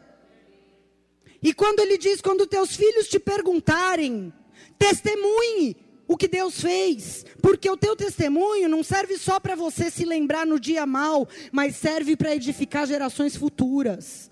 [1.41, 4.33] E quando ele diz: quando teus filhos te perguntarem,
[4.77, 5.75] testemunhe
[6.07, 10.45] o que Deus fez, porque o teu testemunho não serve só para você se lembrar
[10.45, 14.31] no dia mal, mas serve para edificar gerações futuras.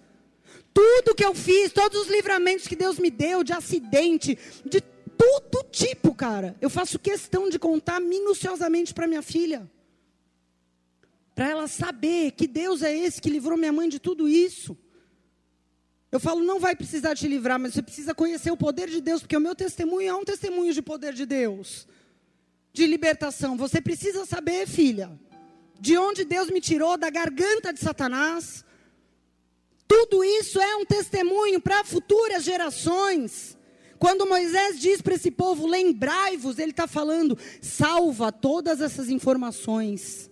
[0.74, 5.64] Tudo que eu fiz, todos os livramentos que Deus me deu, de acidente, de todo
[5.70, 9.70] tipo, cara, eu faço questão de contar minuciosamente para minha filha.
[11.34, 14.78] Para ela saber que Deus é esse que livrou minha mãe de tudo isso.
[16.16, 19.20] Eu falo, não vai precisar te livrar, mas você precisa conhecer o poder de Deus,
[19.20, 21.86] porque o meu testemunho é um testemunho de poder de Deus,
[22.72, 23.58] de libertação.
[23.58, 25.12] Você precisa saber, filha,
[25.78, 28.64] de onde Deus me tirou, da garganta de Satanás.
[29.86, 33.58] Tudo isso é um testemunho para futuras gerações.
[34.00, 40.32] Quando Moisés diz para esse povo, lembrai-vos, ele está falando, salva todas essas informações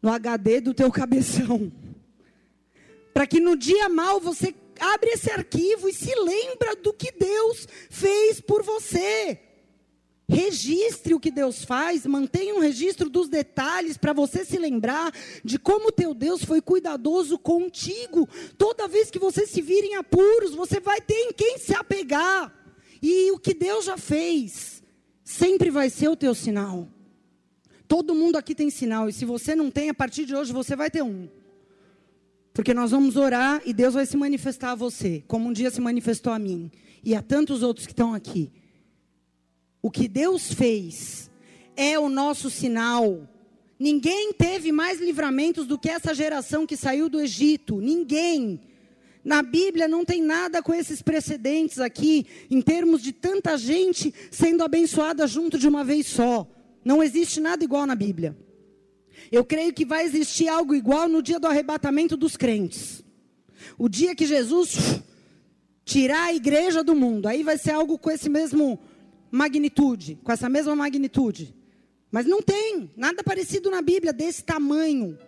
[0.00, 1.70] no HD do teu cabeção.
[3.14, 7.68] Para que no dia mal você abre esse arquivo e se lembra do que Deus
[7.88, 9.40] fez por você.
[10.26, 15.12] Registre o que Deus faz, mantenha um registro dos detalhes para você se lembrar
[15.44, 18.28] de como teu Deus foi cuidadoso contigo.
[18.56, 22.52] Toda vez que você se vir em apuros, você vai ter em quem se apegar.
[23.02, 24.82] E o que Deus já fez
[25.22, 26.88] sempre vai ser o teu sinal.
[27.86, 30.74] Todo mundo aqui tem sinal, e se você não tem, a partir de hoje você
[30.74, 31.28] vai ter um.
[32.54, 35.80] Porque nós vamos orar e Deus vai se manifestar a você, como um dia se
[35.80, 36.70] manifestou a mim
[37.02, 38.52] e a tantos outros que estão aqui.
[39.82, 41.28] O que Deus fez
[41.76, 43.28] é o nosso sinal.
[43.76, 47.80] Ninguém teve mais livramentos do que essa geração que saiu do Egito.
[47.80, 48.60] Ninguém.
[49.24, 54.62] Na Bíblia não tem nada com esses precedentes aqui, em termos de tanta gente sendo
[54.62, 56.48] abençoada junto de uma vez só.
[56.84, 58.36] Não existe nada igual na Bíblia.
[59.30, 63.04] Eu creio que vai existir algo igual no dia do arrebatamento dos crentes.
[63.78, 65.00] O dia que Jesus
[65.84, 68.78] tirar a igreja do mundo, aí vai ser algo com esse mesmo
[69.30, 71.54] magnitude, com essa mesma magnitude.
[72.10, 75.18] Mas não tem nada parecido na Bíblia desse tamanho,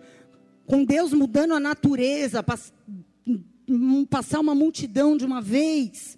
[0.67, 2.45] com Deus mudando a natureza,
[4.09, 6.17] passar uma multidão de uma vez,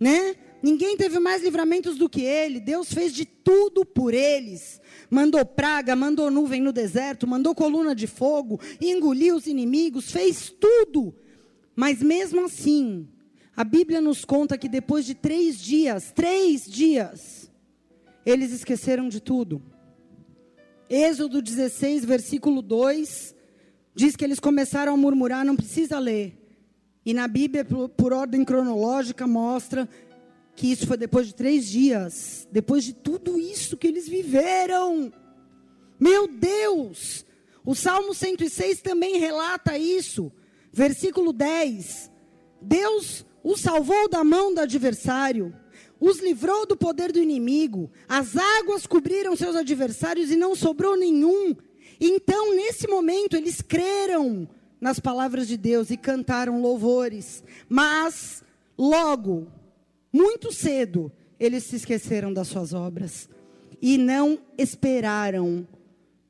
[0.00, 0.34] né?
[0.62, 2.60] Ninguém teve mais livramentos do que ele.
[2.60, 4.80] Deus fez de tudo por eles.
[5.10, 11.14] Mandou praga, mandou nuvem no deserto, mandou coluna de fogo, engoliu os inimigos, fez tudo.
[11.74, 13.06] Mas mesmo assim,
[13.56, 17.50] a Bíblia nos conta que depois de três dias, três dias,
[18.24, 19.62] eles esqueceram de tudo.
[20.88, 23.34] Êxodo 16, versículo 2,
[23.94, 26.38] diz que eles começaram a murmurar, não precisa ler.
[27.04, 29.88] E na Bíblia, por, ordem cronológica, mostra
[30.56, 35.12] que isso foi depois de três dias, depois de tudo isso que eles viveram.
[36.00, 37.24] Meu Deus!
[37.64, 40.32] O Salmo 106 também relata isso.
[40.72, 42.10] Versículo 10.
[42.60, 45.54] Deus os salvou da mão do adversário,
[46.00, 51.54] os livrou do poder do inimigo, as águas cobriram seus adversários e não sobrou nenhum.
[52.00, 54.48] Então, nesse momento, eles creram
[54.80, 57.44] nas palavras de Deus e cantaram louvores.
[57.68, 58.42] Mas,
[58.76, 59.46] logo,
[60.16, 63.28] muito cedo, eles se esqueceram das suas obras
[63.82, 65.68] e não esperaram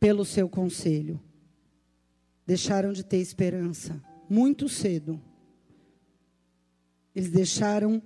[0.01, 1.23] pelo seu conselho.
[2.45, 5.23] Deixaram de ter esperança muito cedo.
[7.15, 8.03] Eles deixaram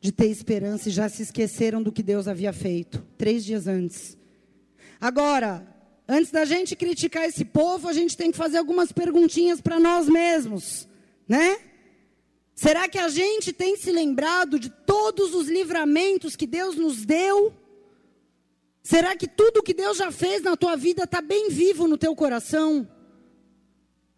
[0.00, 4.16] de ter esperança e já se esqueceram do que Deus havia feito três dias antes.
[4.98, 5.66] Agora,
[6.08, 10.08] antes da gente criticar esse povo, a gente tem que fazer algumas perguntinhas para nós
[10.08, 10.88] mesmos,
[11.28, 11.67] né?
[12.58, 17.54] Será que a gente tem se lembrado de todos os livramentos que Deus nos deu?
[18.82, 22.16] Será que tudo que Deus já fez na tua vida está bem vivo no teu
[22.16, 22.90] coração?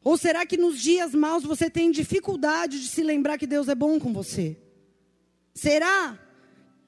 [0.03, 3.75] Ou será que nos dias maus você tem dificuldade de se lembrar que Deus é
[3.75, 4.57] bom com você?
[5.53, 6.19] Será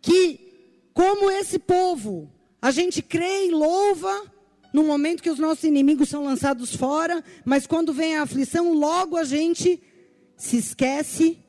[0.00, 4.24] que, como esse povo, a gente crê e louva
[4.72, 9.18] no momento que os nossos inimigos são lançados fora, mas quando vem a aflição, logo
[9.18, 9.78] a gente
[10.34, 11.41] se esquece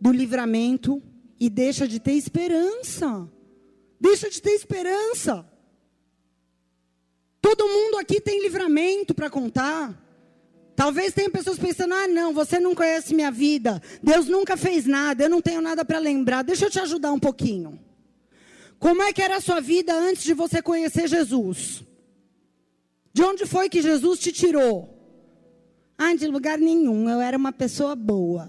[0.00, 1.02] do livramento
[1.40, 3.28] e deixa de ter esperança.
[4.00, 5.46] Deixa de ter esperança.
[7.40, 10.04] Todo mundo aqui tem livramento para contar.
[10.76, 13.82] Talvez tenha pessoas pensando: ah, não, você não conhece minha vida.
[14.02, 16.42] Deus nunca fez nada, eu não tenho nada para lembrar.
[16.42, 17.80] Deixa eu te ajudar um pouquinho.
[18.78, 21.82] Como é que era a sua vida antes de você conhecer Jesus?
[23.12, 24.94] De onde foi que Jesus te tirou?
[25.96, 27.10] Ah, de lugar nenhum.
[27.10, 28.48] Eu era uma pessoa boa.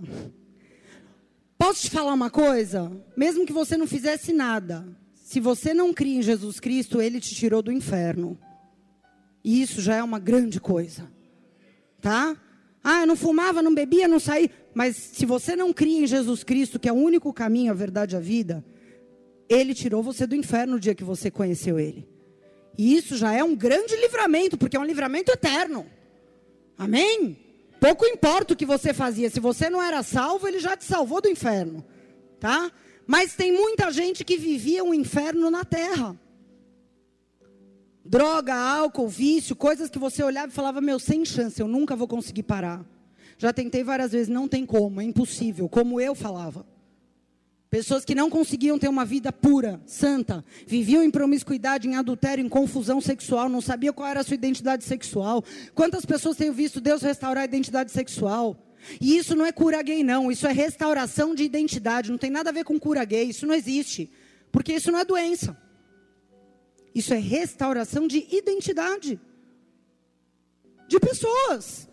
[1.59, 2.89] Posso te falar uma coisa?
[3.17, 7.35] Mesmo que você não fizesse nada, se você não cria em Jesus Cristo, ele te
[7.35, 8.39] tirou do inferno.
[9.43, 11.11] E isso já é uma grande coisa.
[11.99, 12.37] Tá?
[12.81, 14.49] Ah, eu não fumava, não bebia, não saía.
[14.73, 18.15] Mas se você não cria em Jesus Cristo, que é o único caminho, a verdade
[18.15, 18.63] e a vida,
[19.49, 22.07] ele tirou você do inferno no dia que você conheceu ele.
[22.77, 25.85] E isso já é um grande livramento, porque é um livramento eterno.
[26.77, 27.48] Amém?
[27.79, 31.21] Pouco importa o que você fazia, se você não era salvo, ele já te salvou
[31.21, 31.85] do inferno,
[32.39, 32.71] tá?
[33.07, 36.19] Mas tem muita gente que vivia um inferno na terra.
[38.03, 42.07] Droga, álcool, vício, coisas que você olhava e falava: "Meu, sem chance, eu nunca vou
[42.07, 42.85] conseguir parar".
[43.37, 46.65] Já tentei várias vezes, não tem como, é impossível, como eu falava.
[47.69, 52.49] Pessoas que não conseguiam ter uma vida pura, santa, viviam em promiscuidade, em adultério, em
[52.49, 55.43] confusão sexual, não sabiam qual era a sua identidade sexual.
[55.75, 58.57] Quantas pessoas têm visto Deus restaurar a identidade sexual?
[58.99, 60.31] E isso não é cura gay, não.
[60.31, 62.09] Isso é restauração de identidade.
[62.09, 63.29] Não tem nada a ver com cura gay.
[63.29, 64.09] Isso não existe.
[64.51, 65.55] Porque isso não é doença.
[66.95, 69.19] Isso é restauração de identidade.
[70.87, 71.87] De pessoas.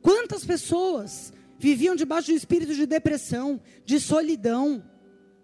[0.00, 4.84] Quantas pessoas viviam debaixo de um espírito de depressão, de solidão,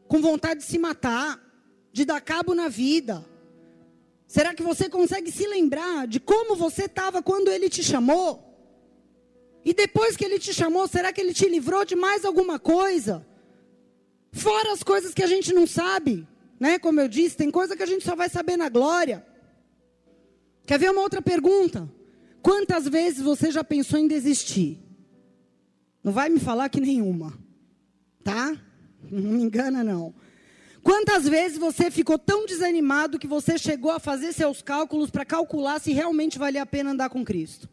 [0.08, 1.40] com vontade de se matar,
[1.92, 3.24] de dar cabo na vida.
[4.26, 8.44] Será que você consegue se lembrar de como você estava quando ele te chamou?
[9.64, 13.24] E depois que ele te chamou, será que ele te livrou de mais alguma coisa?
[14.32, 16.26] Fora as coisas que a gente não sabe,
[16.58, 16.80] né?
[16.80, 19.24] Como eu disse, tem coisa que a gente só vai saber na glória.
[20.66, 21.88] Quer ver uma outra pergunta?
[22.42, 24.87] Quantas vezes você já pensou em desistir?
[26.02, 27.32] Não vai me falar que nenhuma.
[28.22, 28.56] Tá?
[29.10, 30.14] Não me engana, não.
[30.82, 35.80] Quantas vezes você ficou tão desanimado que você chegou a fazer seus cálculos para calcular
[35.80, 37.68] se realmente valia a pena andar com Cristo?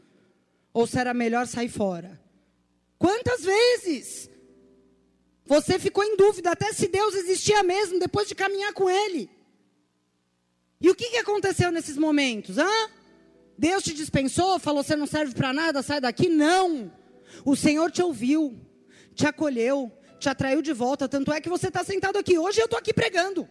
[0.74, 2.20] Ou se era melhor sair fora?
[2.98, 4.30] Quantas vezes
[5.46, 9.30] você ficou em dúvida até se Deus existia mesmo depois de caminhar com Ele?
[10.82, 12.58] E o que, que aconteceu nesses momentos?
[12.58, 12.70] Hã?
[13.58, 16.28] Deus te dispensou, falou: você não serve para nada, sai daqui?
[16.28, 16.92] Não.
[17.44, 18.60] O Senhor te ouviu,
[19.14, 21.08] te acolheu, te atraiu de volta.
[21.08, 23.48] Tanto é que você está sentado aqui hoje e eu estou aqui pregando.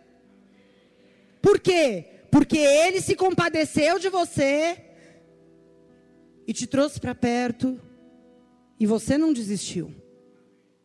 [1.42, 2.06] Por quê?
[2.30, 4.82] Porque Ele se compadeceu de você
[6.46, 7.80] e te trouxe para perto
[8.78, 9.94] E você não desistiu.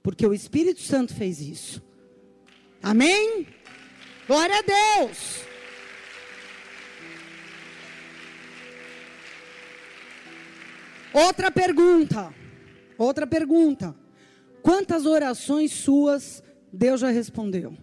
[0.03, 1.81] Porque o Espírito Santo fez isso.
[2.81, 3.47] Amém?
[4.27, 5.43] Glória a Deus.
[11.11, 12.33] Outra pergunta.
[12.99, 13.95] Outra pergunta.
[14.61, 17.75] Quantas orações suas Deus já respondeu?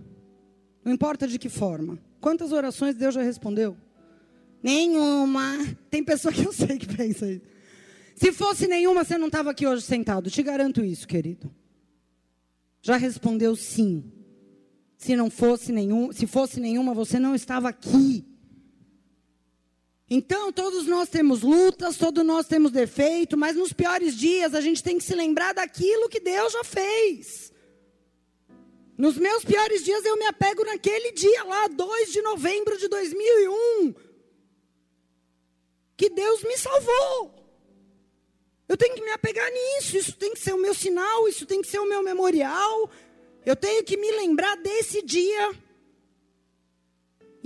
[0.84, 1.98] Não importa de que forma.
[2.20, 3.76] Quantas orações Deus já respondeu?
[4.62, 5.58] Nenhuma.
[5.90, 7.42] Tem pessoa que eu sei que pensa isso.
[8.14, 10.30] Se fosse nenhuma, você não estava aqui hoje sentado.
[10.30, 11.50] Te garanto isso, querido.
[12.82, 14.04] Já respondeu sim.
[14.98, 18.24] Se não fosse nenhum, se fosse nenhuma, você não estava aqui.
[20.08, 24.82] Então, todos nós temos lutas, todos nós temos defeito, mas nos piores dias a gente
[24.82, 27.52] tem que se lembrar daquilo que Deus já fez.
[28.96, 33.94] Nos meus piores dias eu me apego naquele dia lá, 2 de novembro de 2001,
[35.96, 37.34] que Deus me salvou.
[38.68, 41.60] Eu tenho que me apegar nisso, isso tem que ser o meu sinal, isso tem
[41.60, 42.90] que ser o meu memorial.
[43.44, 45.65] Eu tenho que me lembrar desse dia.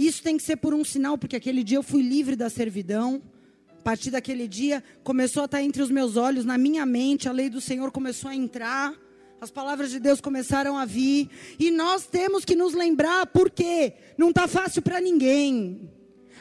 [0.00, 3.20] Isso tem que ser por um sinal, porque aquele dia eu fui livre da servidão.
[3.68, 7.32] A partir daquele dia, começou a estar entre os meus olhos, na minha mente, a
[7.32, 8.94] lei do Senhor começou a entrar.
[9.42, 11.28] As palavras de Deus começaram a vir.
[11.58, 15.90] E nós temos que nos lembrar, porque não está fácil para ninguém.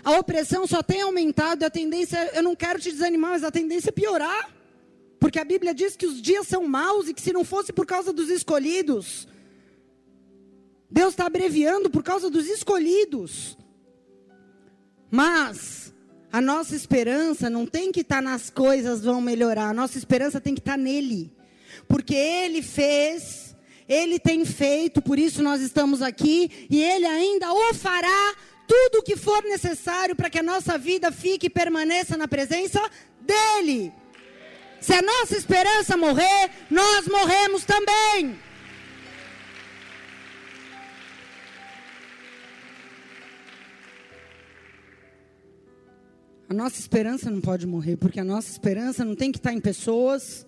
[0.05, 3.89] A opressão só tem aumentado, a tendência, eu não quero te desanimar, mas a tendência
[3.89, 4.55] é piorar.
[5.19, 7.85] Porque a Bíblia diz que os dias são maus e que se não fosse por
[7.85, 9.27] causa dos escolhidos,
[10.89, 13.57] Deus está abreviando por causa dos escolhidos.
[15.11, 15.93] Mas
[16.31, 19.69] a nossa esperança não tem que estar tá nas coisas vão melhorar.
[19.69, 21.31] A nossa esperança tem que estar tá nele.
[21.87, 23.55] Porque ele fez,
[23.87, 28.35] ele tem feito, por isso nós estamos aqui e ele ainda o fará
[28.67, 32.79] tudo o que for necessário para que a nossa vida fique e permaneça na presença
[33.21, 33.91] dele.
[34.79, 38.39] Se a nossa esperança morrer, nós morremos também.
[46.49, 49.59] A nossa esperança não pode morrer, porque a nossa esperança não tem que estar em
[49.59, 50.47] pessoas.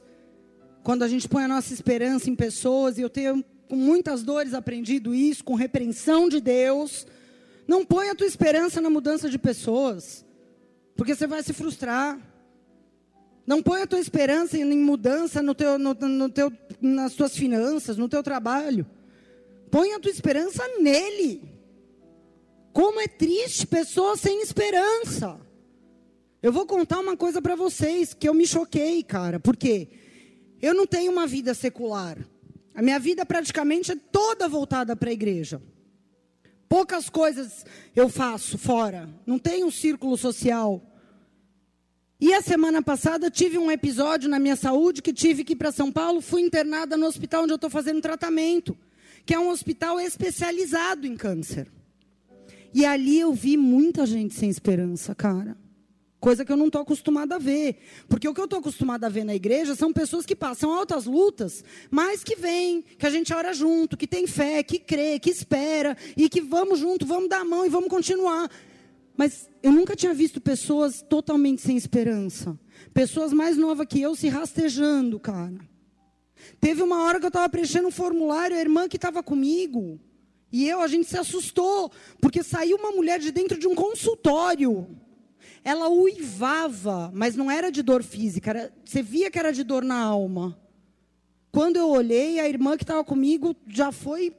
[0.82, 4.56] Quando a gente põe a nossa esperança em pessoas, e eu tenho com muitas dores
[4.56, 7.06] aprendido isso, com repreensão de Deus,
[7.68, 10.26] não põe a tua esperança na mudança de pessoas,
[10.96, 12.20] porque você vai se frustrar.
[13.46, 17.96] Não põe a tua esperança em mudança no teu, no, no teu, nas tuas finanças,
[17.96, 18.88] no teu trabalho.
[19.70, 21.44] Põe a tua esperança nele.
[22.74, 25.51] Como é triste pessoas sem esperança.
[26.42, 29.40] Eu vou contar uma coisa para vocês que eu me choquei, cara.
[29.40, 29.90] Porque
[30.62, 32.18] eu não tenho uma vida secular.
[32.74, 35.62] A minha vida praticamente é toda voltada para a igreja.
[36.68, 37.66] Poucas coisas
[37.96, 39.10] eu faço fora.
[39.26, 40.82] Não tenho um círculo social.
[42.20, 45.72] E a semana passada tive um episódio na minha saúde que tive que ir para
[45.72, 46.22] São Paulo.
[46.22, 48.78] Fui internada no hospital onde eu estou fazendo tratamento,
[49.26, 51.68] que é um hospital especializado em câncer.
[52.74, 55.58] E ali eu vi muita gente sem esperança, cara.
[56.22, 57.78] Coisa que eu não estou acostumada a ver.
[58.08, 61.06] Porque o que eu estou acostumada a ver na igreja são pessoas que passam altas
[61.06, 65.32] lutas, mas que vêm, que a gente ora junto, que tem fé, que crê, que
[65.32, 68.52] espera, e que vamos junto, vamos dar a mão e vamos continuar.
[69.18, 72.56] Mas eu nunca tinha visto pessoas totalmente sem esperança.
[72.94, 75.60] Pessoas mais novas que eu se rastejando, cara.
[76.60, 80.00] Teve uma hora que eu estava preenchendo um formulário, a irmã que estava comigo,
[80.52, 84.88] e eu, a gente se assustou, porque saiu uma mulher de dentro de um consultório
[85.64, 89.84] ela uivava, mas não era de dor física, era, você via que era de dor
[89.84, 90.58] na alma.
[91.52, 94.36] Quando eu olhei, a irmã que estava comigo já foi,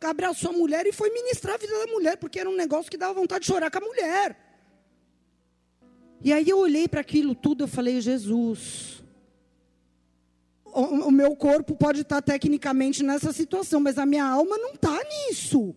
[0.00, 2.96] abraçou a mulher e foi ministrar a vida da mulher, porque era um negócio que
[2.96, 4.38] dava vontade de chorar com a mulher.
[6.22, 9.02] E aí eu olhei para aquilo tudo, eu falei, Jesus,
[10.64, 14.98] o, o meu corpo pode estar tecnicamente nessa situação, mas a minha alma não está
[15.28, 15.74] nisso.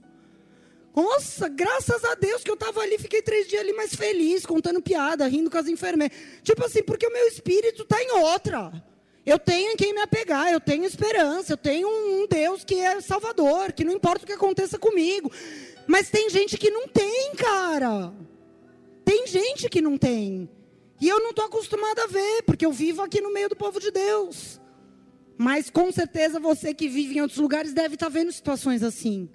[0.98, 4.82] Nossa, graças a Deus que eu estava ali, fiquei três dias ali mais feliz, contando
[4.82, 6.18] piada, rindo com as enfermeiras.
[6.42, 8.84] Tipo assim, porque o meu espírito está em outra.
[9.24, 13.00] Eu tenho em quem me apegar, eu tenho esperança, eu tenho um Deus que é
[13.00, 15.32] salvador, que não importa o que aconteça comigo.
[15.86, 18.12] Mas tem gente que não tem, cara.
[19.06, 20.50] Tem gente que não tem.
[21.00, 23.80] E eu não estou acostumada a ver, porque eu vivo aqui no meio do povo
[23.80, 24.60] de Deus.
[25.38, 29.30] Mas com certeza você que vive em outros lugares deve estar tá vendo situações assim.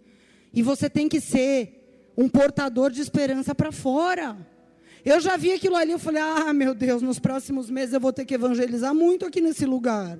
[0.53, 4.36] E você tem que ser um portador de esperança para fora.
[5.05, 8.12] Eu já vi aquilo ali, eu falei: "Ah, meu Deus, nos próximos meses eu vou
[8.12, 10.18] ter que evangelizar muito aqui nesse lugar".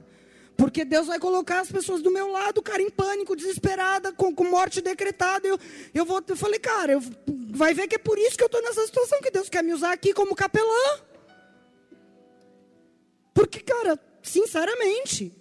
[0.57, 4.45] Porque Deus vai colocar as pessoas do meu lado, cara, em pânico, desesperada, com, com
[4.45, 5.47] morte decretada.
[5.49, 5.59] Eu,
[5.95, 7.03] eu, vou, eu falei, cara, eu,
[7.51, 9.73] vai ver que é por isso que eu estou nessa situação, que Deus quer me
[9.73, 11.01] usar aqui como capelã.
[13.35, 15.35] Porque, cara, sinceramente.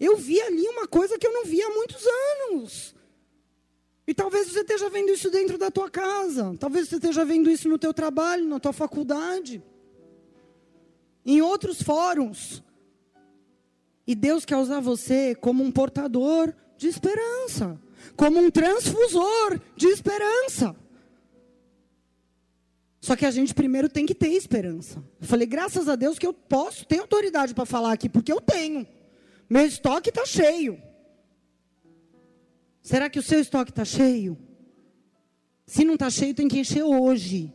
[0.00, 2.02] Eu vi ali uma coisa que eu não via há muitos
[2.50, 2.93] anos.
[4.06, 7.68] E talvez você esteja vendo isso dentro da tua casa, talvez você esteja vendo isso
[7.68, 9.62] no teu trabalho, na tua faculdade,
[11.24, 12.62] em outros fóruns.
[14.06, 17.80] E Deus quer usar você como um portador de esperança,
[18.14, 20.76] como um transfusor de esperança.
[23.00, 25.02] Só que a gente primeiro tem que ter esperança.
[25.20, 28.40] Eu falei, graças a Deus que eu posso, tenho autoridade para falar aqui, porque eu
[28.40, 28.86] tenho.
[29.48, 30.80] Meu estoque está cheio.
[32.84, 34.36] Será que o seu estoque está cheio?
[35.66, 37.50] Se não está cheio, tem que encher hoje.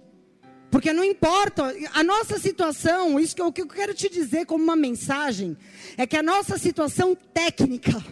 [0.71, 4.47] Porque não importa, a nossa situação, isso que eu, o que eu quero te dizer
[4.47, 5.55] como uma mensagem,
[5.95, 8.03] é que a nossa situação técnica,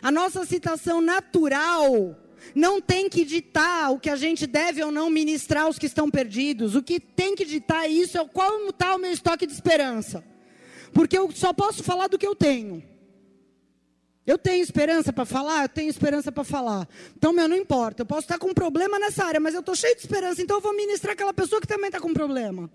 [0.00, 2.16] a nossa situação natural,
[2.54, 6.08] não tem que ditar o que a gente deve ou não ministrar aos que estão
[6.08, 6.76] perdidos.
[6.76, 10.24] O que tem que ditar isso é qual está o meu estoque de esperança.
[10.92, 12.84] Porque eu só posso falar do que eu tenho.
[14.26, 15.62] Eu tenho esperança para falar?
[15.62, 16.88] Eu tenho esperança para falar.
[17.16, 18.02] Então, meu, não importa.
[18.02, 20.42] Eu posso estar com um problema nessa área, mas eu estou cheio de esperança.
[20.42, 22.68] Então, eu vou ministrar aquela pessoa que também está com problema.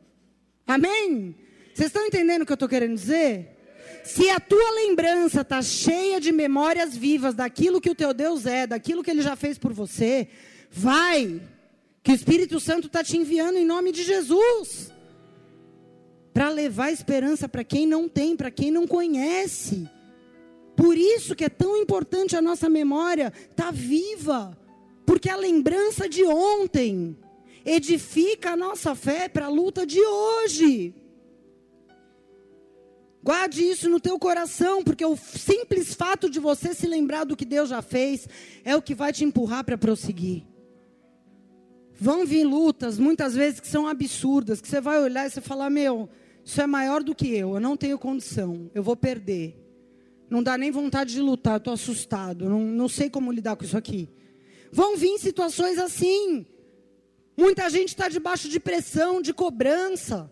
[0.65, 1.35] Amém?
[1.73, 3.57] Vocês estão entendendo o que eu estou querendo dizer?
[4.05, 8.65] Se a tua lembrança está cheia de memórias vivas daquilo que o teu Deus é,
[8.65, 10.29] daquilo que ele já fez por você,
[10.69, 11.41] vai.
[12.01, 14.91] Que o Espírito Santo está te enviando em nome de Jesus.
[16.33, 19.87] Para levar esperança para quem não tem, para quem não conhece.
[20.81, 24.57] Por isso que é tão importante a nossa memória estar tá viva,
[25.05, 27.15] porque a lembrança de ontem
[27.63, 30.95] edifica a nossa fé para a luta de hoje.
[33.21, 37.45] Guarde isso no teu coração, porque o simples fato de você se lembrar do que
[37.45, 38.27] Deus já fez
[38.65, 40.47] é o que vai te empurrar para prosseguir.
[41.93, 45.69] Vão vir lutas, muitas vezes que são absurdas, que você vai olhar e você falar:
[45.69, 46.09] Meu,
[46.43, 49.60] isso é maior do que eu, eu não tenho condição, eu vou perder.
[50.31, 53.77] Não dá nem vontade de lutar, estou assustado, não, não sei como lidar com isso
[53.77, 54.07] aqui.
[54.71, 56.45] Vão vir situações assim.
[57.35, 60.31] Muita gente está debaixo de pressão, de cobrança.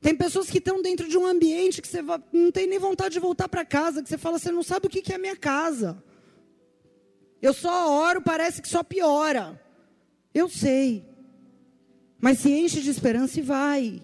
[0.00, 2.00] Tem pessoas que estão dentro de um ambiente que você
[2.32, 4.88] não tem nem vontade de voltar para casa, que você fala, você não sabe o
[4.88, 6.02] que é minha casa.
[7.42, 9.60] Eu só oro, parece que só piora.
[10.32, 11.04] Eu sei.
[12.18, 14.02] Mas se enche de esperança e vai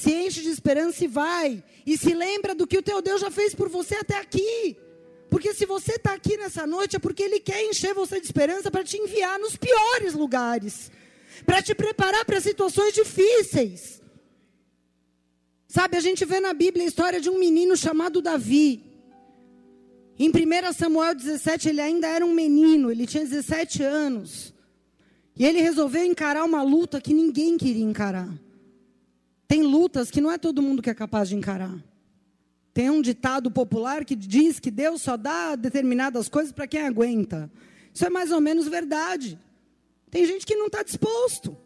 [0.00, 1.62] se enche de esperança e vai.
[1.86, 4.76] E se lembra do que o teu Deus já fez por você até aqui.
[5.28, 8.70] Porque se você está aqui nessa noite é porque Ele quer encher você de esperança
[8.70, 10.90] para te enviar nos piores lugares.
[11.44, 14.00] Para te preparar para situações difíceis.
[15.68, 18.82] Sabe, a gente vê na Bíblia a história de um menino chamado Davi.
[20.18, 24.52] Em 1 Samuel 17, ele ainda era um menino, ele tinha 17 anos.
[25.36, 28.28] E ele resolveu encarar uma luta que ninguém queria encarar.
[29.50, 31.76] Tem lutas que não é todo mundo que é capaz de encarar.
[32.72, 37.50] Tem um ditado popular que diz que Deus só dá determinadas coisas para quem aguenta.
[37.92, 39.36] Isso é mais ou menos verdade.
[40.08, 41.56] Tem gente que não está disposto.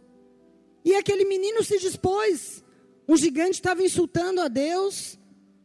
[0.82, 2.64] E aquele menino se dispôs.
[3.07, 5.18] Um gigante estava insultando a Deus,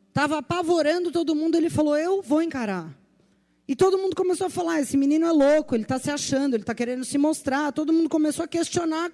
[0.10, 1.56] estava apavorando todo mundo.
[1.56, 3.00] Ele falou: Eu vou encarar.
[3.66, 6.64] E todo mundo começou a falar: Esse menino é louco, ele está se achando, ele
[6.64, 7.72] está querendo se mostrar.
[7.72, 9.10] Todo mundo começou a questionar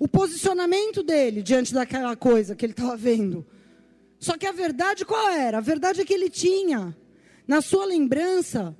[0.00, 3.46] o posicionamento dele diante daquela coisa que ele estava vendo.
[4.18, 5.58] Só que a verdade qual era?
[5.58, 6.96] A verdade é que ele tinha,
[7.46, 8.74] na sua lembrança,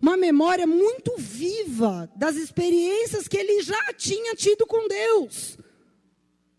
[0.00, 5.58] uma memória muito viva das experiências que ele já tinha tido com Deus.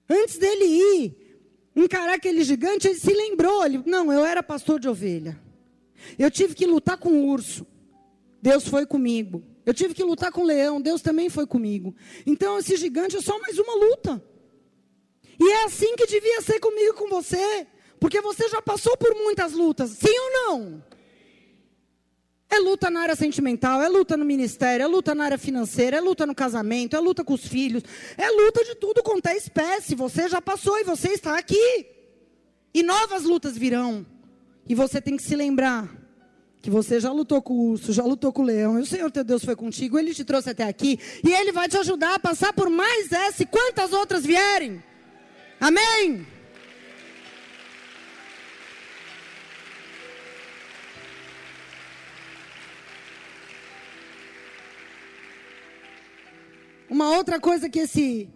[0.07, 1.17] Antes dele ir
[1.75, 5.41] encarar aquele gigante, ele se lembrou: ele, não, eu era pastor de ovelha.
[6.19, 7.65] Eu tive que lutar com o urso.
[8.39, 9.43] Deus foi comigo.
[9.65, 11.95] Eu tive que lutar com o leão, Deus também foi comigo.
[12.25, 14.23] Então esse gigante é só mais uma luta.
[15.39, 17.67] E é assim que devia ser comigo com você.
[17.99, 20.83] Porque você já passou por muitas lutas, sim ou não?
[22.49, 26.01] É luta na área sentimental, é luta no ministério, é luta na área financeira, é
[26.01, 27.81] luta no casamento, é luta com os filhos,
[28.17, 29.95] é luta de tudo quanto é espécie.
[29.95, 31.87] Você já passou e você está aqui.
[32.73, 34.05] E novas lutas virão.
[34.67, 36.02] E você tem que se lembrar
[36.63, 39.11] que você já lutou com o urso, já lutou com o leão, e o Senhor
[39.11, 42.19] teu Deus foi contigo, Ele te trouxe até aqui, e Ele vai te ajudar a
[42.19, 44.81] passar por mais essa e quantas outras vierem.
[45.59, 46.25] Amém?
[56.89, 58.29] Uma outra coisa que esse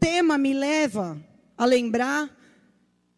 [0.00, 1.22] tema me leva
[1.54, 2.34] a lembrar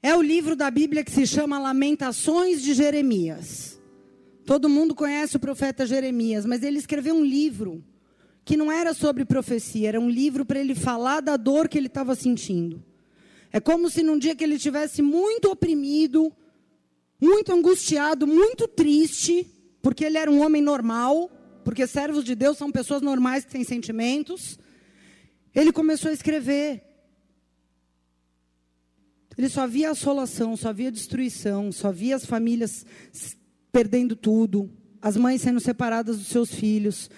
[0.02, 3.75] é o livro da Bíblia que se chama Lamentações de Jeremias.
[4.46, 7.84] Todo mundo conhece o profeta Jeremias, mas ele escreveu um livro
[8.44, 11.88] que não era sobre profecia, era um livro para ele falar da dor que ele
[11.88, 12.80] estava sentindo.
[13.52, 16.32] É como se num dia que ele tivesse muito oprimido,
[17.20, 19.50] muito angustiado, muito triste,
[19.82, 21.28] porque ele era um homem normal,
[21.64, 24.56] porque servos de Deus são pessoas normais que têm sentimentos.
[25.52, 26.84] Ele começou a escrever.
[29.36, 32.86] Ele só via assolação, só via destruição, só via as famílias
[33.76, 34.70] perdendo tudo,
[35.02, 37.10] as mães sendo separadas dos seus filhos.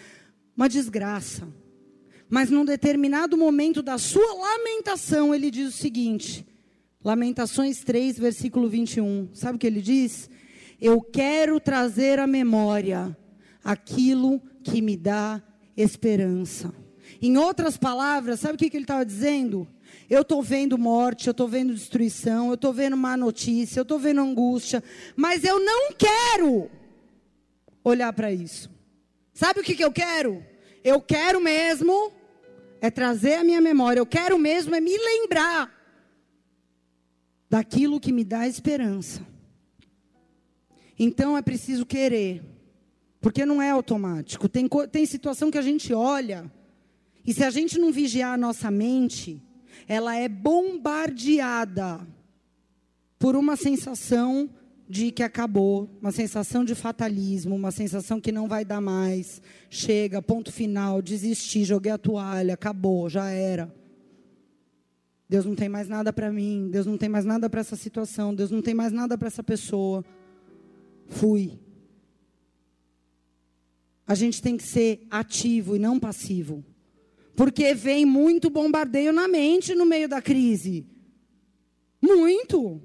[0.56, 1.46] Uma desgraça.
[2.28, 6.44] Mas num determinado momento da sua lamentação, ele diz o seguinte:
[7.04, 9.28] Lamentações 3, versículo 21.
[9.34, 10.28] Sabe o que ele diz?
[10.80, 13.16] Eu quero trazer à memória
[13.62, 15.40] aquilo que me dá
[15.76, 16.74] esperança.
[17.22, 19.64] Em outras palavras, sabe o que, ele estava dizendo?
[20.08, 23.98] Eu estou vendo morte, eu estou vendo destruição, eu estou vendo má notícia, eu estou
[23.98, 24.82] vendo angústia,
[25.14, 26.70] mas eu não quero
[27.84, 28.70] olhar para isso.
[29.34, 30.42] Sabe o que, que eu quero?
[30.82, 32.12] Eu quero mesmo
[32.80, 35.74] é trazer a minha memória, eu quero mesmo é me lembrar
[37.50, 39.26] daquilo que me dá esperança.
[40.98, 42.42] Então é preciso querer,
[43.20, 44.48] porque não é automático.
[44.48, 46.50] Tem, tem situação que a gente olha,
[47.26, 49.42] e se a gente não vigiar a nossa mente,
[49.86, 52.06] ela é bombardeada
[53.18, 54.48] por uma sensação
[54.88, 60.22] de que acabou, uma sensação de fatalismo, uma sensação que não vai dar mais, chega,
[60.22, 63.74] ponto final, desisti, joguei a toalha, acabou, já era.
[65.28, 68.34] Deus não tem mais nada para mim, Deus não tem mais nada para essa situação,
[68.34, 70.02] Deus não tem mais nada para essa pessoa.
[71.06, 71.58] Fui.
[74.06, 76.64] A gente tem que ser ativo e não passivo.
[77.38, 80.84] Porque vem muito bombardeio na mente no meio da crise.
[82.02, 82.82] Muito.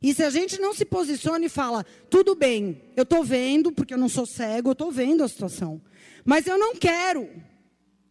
[0.00, 3.92] E se a gente não se posiciona e fala, tudo bem, eu estou vendo, porque
[3.92, 5.82] eu não sou cego, eu estou vendo a situação.
[6.24, 7.28] Mas eu não quero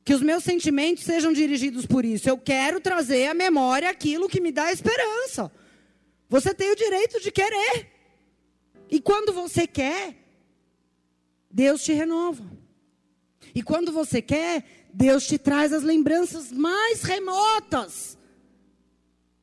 [0.03, 2.29] que os meus sentimentos sejam dirigidos por isso.
[2.29, 5.49] Eu quero trazer à memória aquilo que me dá esperança.
[6.27, 7.87] Você tem o direito de querer.
[8.91, 10.13] E quando você quer,
[11.49, 12.43] Deus te renova.
[13.55, 18.17] E quando você quer, Deus te traz as lembranças mais remotas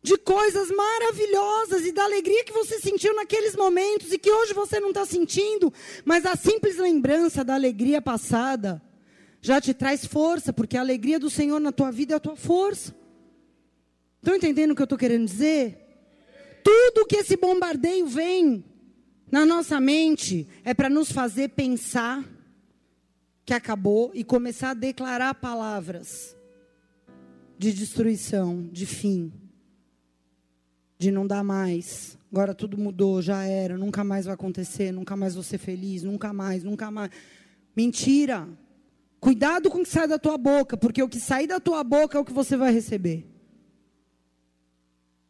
[0.02, 4.78] de coisas maravilhosas e da alegria que você sentiu naqueles momentos e que hoje você
[4.78, 5.72] não está sentindo,
[6.04, 8.80] mas a simples lembrança da alegria passada
[9.40, 12.36] já te traz força, porque a alegria do Senhor na tua vida é a tua
[12.36, 12.94] força.
[14.18, 15.78] Estão entendendo o que eu estou querendo dizer?
[16.62, 18.64] Tudo que esse bombardeio vem
[19.30, 22.24] na nossa mente é para nos fazer pensar
[23.46, 26.36] que acabou e começar a declarar palavras
[27.56, 29.32] de destruição, de fim,
[30.98, 32.18] de não dar mais.
[32.30, 36.32] Agora tudo mudou, já era, nunca mais vai acontecer, nunca mais vou ser feliz, nunca
[36.32, 37.12] mais, nunca mais.
[37.74, 38.48] Mentira.
[39.20, 42.18] Cuidado com o que sai da tua boca, porque o que sai da tua boca
[42.18, 43.26] é o que você vai receber.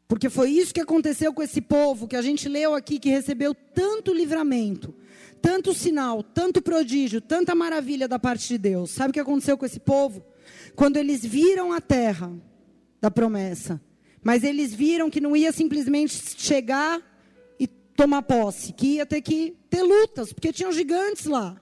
[0.09, 3.55] Porque foi isso que aconteceu com esse povo que a gente leu aqui, que recebeu
[3.55, 4.95] tanto livramento,
[5.41, 8.91] tanto sinal, tanto prodígio, tanta maravilha da parte de Deus.
[8.91, 10.25] Sabe o que aconteceu com esse povo?
[10.75, 12.33] Quando eles viram a terra
[13.01, 13.81] da promessa,
[14.23, 17.01] mas eles viram que não ia simplesmente chegar
[17.59, 21.61] e tomar posse, que ia ter que ter lutas, porque tinham gigantes lá.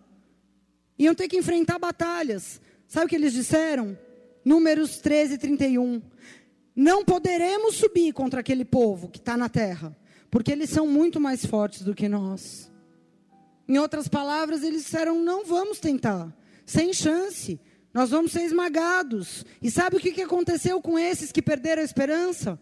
[0.99, 2.61] Iam ter que enfrentar batalhas.
[2.87, 3.99] Sabe o que eles disseram?
[4.45, 6.01] Números 13, 31.
[6.75, 9.97] Não poderemos subir contra aquele povo que está na terra,
[10.31, 12.73] porque eles são muito mais fortes do que nós.
[13.69, 16.35] Em outras palavras, eles disseram: não vamos tentar,
[16.67, 17.59] sem chance,
[17.93, 19.45] nós vamos ser esmagados.
[19.63, 22.59] E sabe o que aconteceu com esses que perderam a esperança?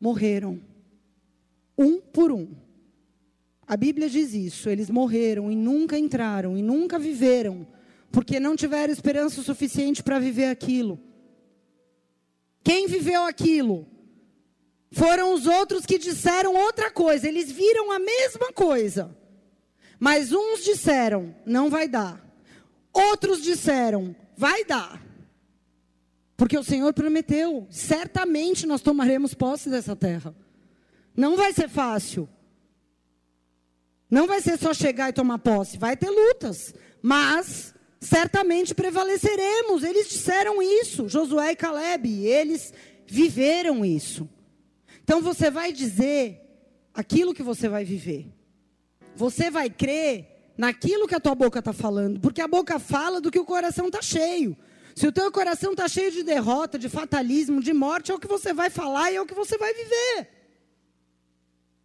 [0.00, 0.60] Morreram,
[1.76, 2.48] um por um.
[3.66, 4.68] A Bíblia diz isso.
[4.68, 7.66] Eles morreram e nunca entraram e nunca viveram,
[8.10, 10.98] porque não tiveram esperança suficiente para viver aquilo.
[12.62, 13.86] Quem viveu aquilo?
[14.90, 17.26] Foram os outros que disseram outra coisa.
[17.26, 19.16] Eles viram a mesma coisa.
[20.02, 22.20] Mas uns disseram, não vai dar.
[22.92, 25.00] Outros disseram, vai dar.
[26.36, 30.34] Porque o Senhor prometeu, certamente nós tomaremos posse dessa terra.
[31.16, 32.28] Não vai ser fácil.
[34.10, 39.84] Não vai ser só chegar e tomar posse, vai ter lutas, mas certamente prevaleceremos.
[39.84, 42.74] Eles disseram isso, Josué e Caleb, eles
[43.06, 44.28] viveram isso.
[45.04, 46.40] Então você vai dizer
[46.92, 48.41] aquilo que você vai viver.
[49.14, 53.30] Você vai crer naquilo que a tua boca está falando, porque a boca fala do
[53.30, 54.56] que o coração está cheio.
[54.94, 58.28] Se o teu coração está cheio de derrota, de fatalismo, de morte, é o que
[58.28, 60.28] você vai falar e é o que você vai viver.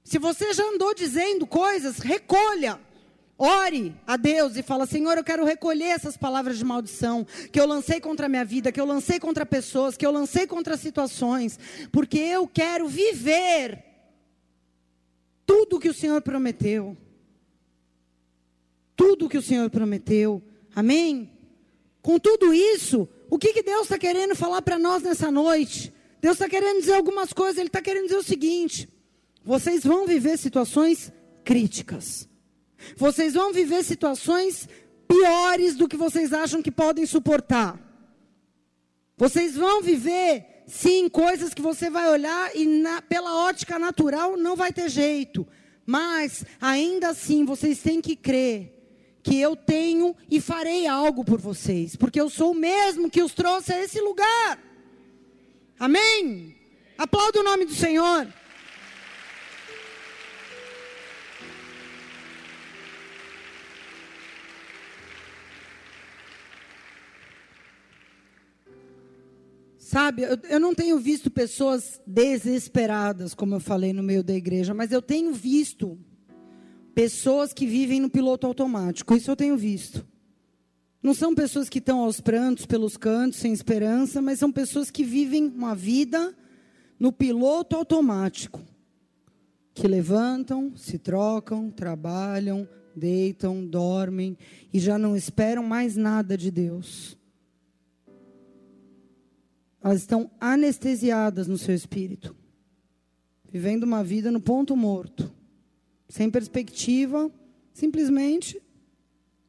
[0.03, 2.79] Se você já andou dizendo coisas, recolha.
[3.39, 7.67] Ore a Deus e fala: Senhor, eu quero recolher essas palavras de maldição que eu
[7.67, 11.59] lancei contra a minha vida, que eu lancei contra pessoas, que eu lancei contra situações,
[11.91, 13.83] porque eu quero viver
[15.45, 16.97] tudo tudo que o Senhor prometeu.
[18.97, 20.41] Tudo que o Senhor prometeu.
[20.75, 21.31] Amém?
[22.01, 25.93] Com tudo isso, o que, que Deus está querendo falar para nós nessa noite?
[26.19, 27.57] Deus está querendo dizer algumas coisas.
[27.57, 28.89] Ele está querendo dizer o seguinte:
[29.45, 31.13] vocês vão viver situações
[31.45, 32.27] críticas.
[32.95, 34.67] Vocês vão viver situações
[35.07, 37.79] piores do que vocês acham que podem suportar.
[39.15, 44.55] Vocês vão viver, sim, coisas que você vai olhar e na, pela ótica natural não
[44.55, 45.47] vai ter jeito.
[45.85, 48.76] Mas, ainda assim, vocês têm que crer
[49.27, 53.33] que eu tenho e farei algo por vocês, porque eu sou o mesmo que os
[53.33, 54.57] trouxe a esse lugar.
[55.77, 56.55] Amém?
[56.97, 58.25] Aplauda o nome do Senhor.
[69.77, 74.73] Sabe, eu, eu, não tenho visto pessoas desesperadas, como eu falei no meio da igreja,
[74.73, 75.99] mas eu tenho visto
[76.97, 79.15] pessoas que vivem no piloto automático.
[79.15, 80.03] Isso eu tenho visto.
[80.99, 85.03] Não são pessoas que estão aos prantos pelos cantos, sem esperança, mas são pessoas que
[85.03, 86.35] vivem uma vida
[86.99, 88.59] no piloto automático.
[89.75, 94.35] Que levantam, se trocam, trabalham, deitam, dormem
[94.73, 97.15] e já não esperam mais nada de Deus.
[99.83, 102.35] Elas estão anestesiadas no seu espírito,
[103.51, 105.36] vivendo uma vida no ponto morto,
[106.07, 107.31] sem perspectiva,
[107.73, 108.61] simplesmente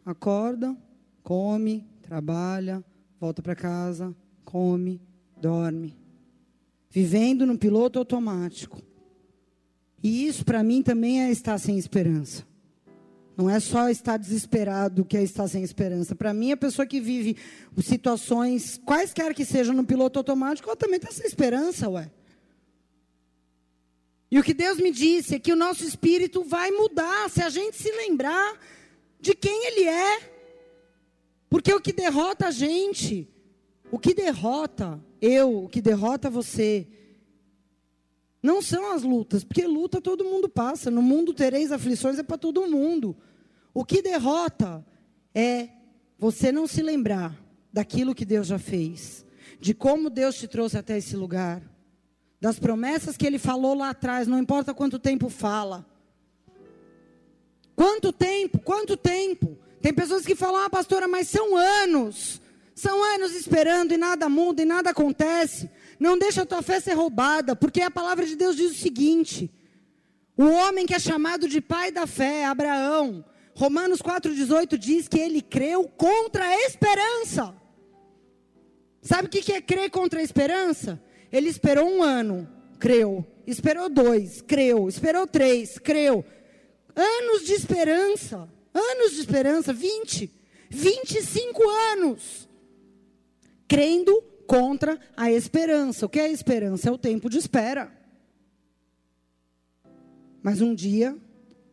[0.05, 0.77] acorda,
[1.23, 2.85] come, trabalha,
[3.21, 5.01] volta para casa, come,
[5.41, 5.97] dorme,
[6.91, 8.83] vivendo no piloto automático.
[10.03, 12.47] E isso para mim também é estar sem esperança.
[13.37, 16.15] Não é só estar desesperado que é estar sem esperança.
[16.17, 17.37] Para mim, a pessoa que vive
[17.81, 22.11] situações, quaisquer que sejam no piloto automático, ela também está sem esperança, ué.
[24.31, 27.49] E o que Deus me disse é que o nosso espírito vai mudar se a
[27.49, 28.59] gente se lembrar
[29.20, 30.33] de quem Ele é.
[31.49, 33.26] Porque o que derrota a gente,
[33.91, 36.87] o que derrota eu, o que derrota você,
[38.43, 40.91] não são as lutas, porque luta todo mundo passa.
[40.91, 43.16] No mundo tereis aflições, é para todo mundo.
[43.72, 44.85] O que derrota
[45.35, 45.70] é
[46.18, 47.37] você não se lembrar
[47.72, 49.24] daquilo que Deus já fez,
[49.61, 51.62] de como Deus te trouxe até esse lugar,
[52.41, 55.86] das promessas que Ele falou lá atrás, não importa quanto tempo fala.
[57.74, 58.59] Quanto tempo?
[58.59, 59.57] Quanto tempo?
[59.80, 62.41] Tem pessoas que falam, ah, pastora, mas são anos.
[62.74, 65.70] São anos esperando e nada muda e nada acontece.
[65.99, 69.51] Não deixa a tua fé ser roubada, porque a palavra de Deus diz o seguinte:
[70.36, 73.24] o homem que é chamado de pai da fé, Abraão,
[73.55, 77.53] Romanos 4,18 diz que ele creu contra a esperança.
[79.03, 81.03] Sabe o que é crer contra a esperança?
[81.33, 82.49] Ele esperou um ano,
[82.79, 83.26] creu.
[83.47, 84.89] Esperou dois, creu.
[84.89, 86.24] Esperou três, creu.
[86.95, 88.49] Anos de esperança.
[88.74, 90.31] Anos de esperança, 20.
[90.70, 92.49] 25 anos.
[93.66, 96.07] Crendo contra a esperança.
[96.07, 96.89] O que é a esperança?
[96.89, 97.93] É o tempo de espera.
[100.43, 101.16] Mas um dia,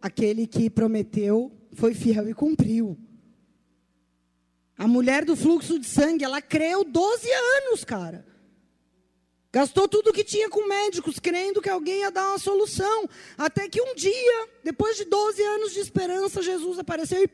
[0.01, 2.97] aquele que prometeu foi fiel e cumpriu.
[4.77, 8.25] A mulher do fluxo de sangue, ela creu 12 anos, cara.
[9.55, 13.07] Gastou tudo que tinha com médicos, crendo que alguém ia dar uma solução.
[13.37, 17.29] Até que um dia, depois de 12 anos de esperança, Jesus apareceu e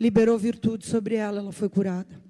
[0.00, 2.20] liberou virtude sobre ela, ela foi curada.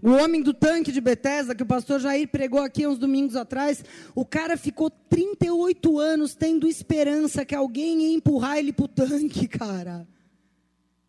[0.00, 3.84] O homem do tanque de Bethesda, que o pastor Jair pregou aqui uns domingos atrás,
[4.14, 9.48] o cara ficou 38 anos tendo esperança que alguém ia empurrar ele para o tanque,
[9.58, 10.06] cara.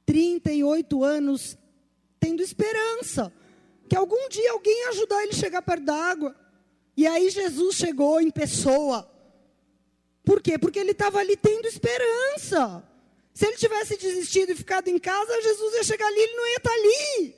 [0.07, 1.55] 38 anos
[2.19, 3.31] tendo esperança
[3.87, 6.35] que algum dia alguém ia ajudar ele a chegar perto da água.
[6.97, 9.09] E aí Jesus chegou em pessoa.
[10.23, 10.57] Por quê?
[10.57, 12.83] Porque ele estava ali tendo esperança.
[13.33, 16.55] Se ele tivesse desistido e ficado em casa, Jesus ia chegar ali, ele não ia
[16.55, 17.35] estar ali.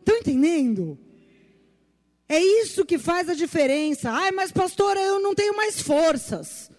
[0.00, 0.98] Estão entendendo?
[2.28, 4.10] É isso que faz a diferença.
[4.10, 6.70] Ai, mas pastora, eu não tenho mais forças.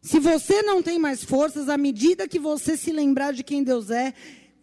[0.00, 3.90] Se você não tem mais forças, à medida que você se lembrar de quem Deus
[3.90, 4.14] é,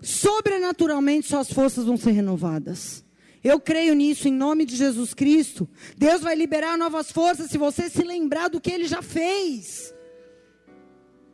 [0.04, 3.04] sobrenaturalmente suas forças vão ser renovadas.
[3.44, 5.68] Eu creio nisso em nome de Jesus Cristo.
[5.98, 9.94] Deus vai liberar novas forças se você se lembrar do que ele já fez.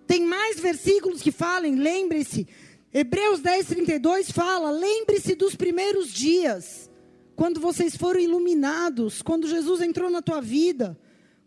[0.07, 2.47] Tem mais versículos que falem, lembre-se,
[2.91, 6.89] Hebreus 10, 32 fala: lembre-se dos primeiros dias,
[7.35, 10.97] quando vocês foram iluminados, quando Jesus entrou na tua vida.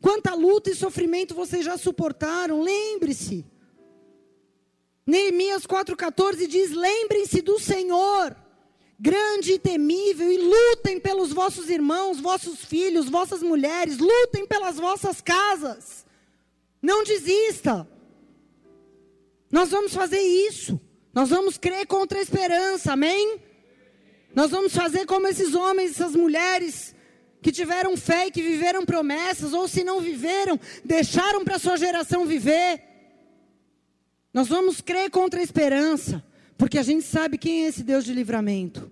[0.01, 3.47] Quanta luta e sofrimento vocês já suportaram, lembre-se.
[5.07, 8.37] Neemias 4,14 diz: lembrem-se do Senhor,
[8.99, 15.21] grande e temível e lutem pelos vossos irmãos, vossos filhos, vossas mulheres, lutem pelas vossas
[15.21, 16.07] casas.
[16.81, 17.89] Não desista.
[19.51, 20.81] Nós vamos fazer isso.
[21.13, 23.41] Nós vamos crer contra a esperança, amém?
[24.35, 26.95] Nós vamos fazer como esses homens, essas mulheres
[27.43, 32.25] que tiveram fé e que viveram promessas, ou se não viveram, deixaram para sua geração
[32.25, 32.92] viver.
[34.33, 36.25] Nós vamos crer contra a esperança,
[36.57, 38.91] porque a gente sabe quem é esse Deus de livramento.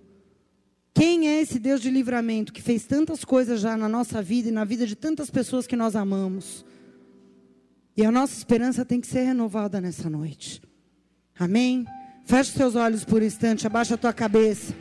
[0.93, 4.51] Quem é esse Deus de livramento que fez tantas coisas já na nossa vida e
[4.51, 6.65] na vida de tantas pessoas que nós amamos?
[7.95, 10.61] E a nossa esperança tem que ser renovada nessa noite.
[11.37, 11.85] Amém?
[12.25, 14.75] Feche seus olhos por um instante, abaixa a tua cabeça.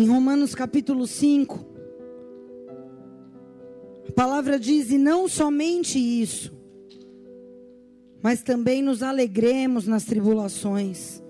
[0.00, 1.62] Em Romanos capítulo 5,
[4.08, 6.56] a palavra diz: e não somente isso,
[8.22, 11.22] mas também nos alegremos nas tribulações,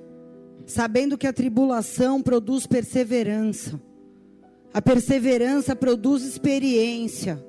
[0.64, 3.82] sabendo que a tribulação produz perseverança,
[4.72, 7.44] a perseverança produz experiência,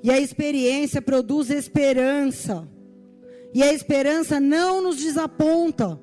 [0.00, 2.68] e a experiência produz esperança,
[3.52, 6.00] e a esperança não nos desaponta,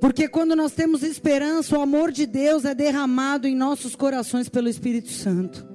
[0.00, 4.68] porque quando nós temos esperança, o amor de Deus é derramado em nossos corações pelo
[4.68, 5.66] Espírito Santo.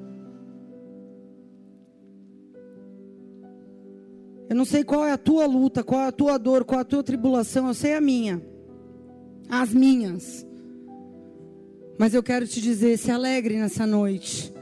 [4.48, 6.82] Eu não sei qual é a tua luta, qual é a tua dor, qual é
[6.82, 8.42] a tua tribulação, eu sei a minha,
[9.50, 10.46] as minhas.
[11.98, 14.54] Mas eu quero te dizer: se alegre nessa noite,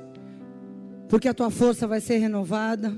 [1.07, 2.93] porque a tua força vai ser renovada,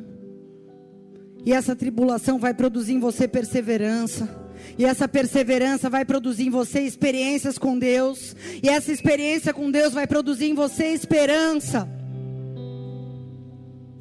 [1.46, 4.41] e essa tribulação vai produzir em você perseverança.
[4.78, 8.36] E essa perseverança vai produzir em você experiências com Deus.
[8.62, 11.88] E essa experiência com Deus vai produzir em você esperança.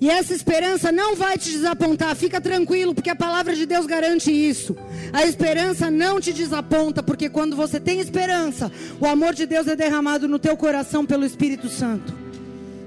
[0.00, 4.32] E essa esperança não vai te desapontar, fica tranquilo, porque a palavra de Deus garante
[4.32, 4.74] isso.
[5.12, 9.76] A esperança não te desaponta, porque quando você tem esperança, o amor de Deus é
[9.76, 12.14] derramado no teu coração pelo Espírito Santo.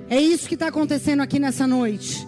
[0.10, 2.28] É isso que está acontecendo aqui nessa noite.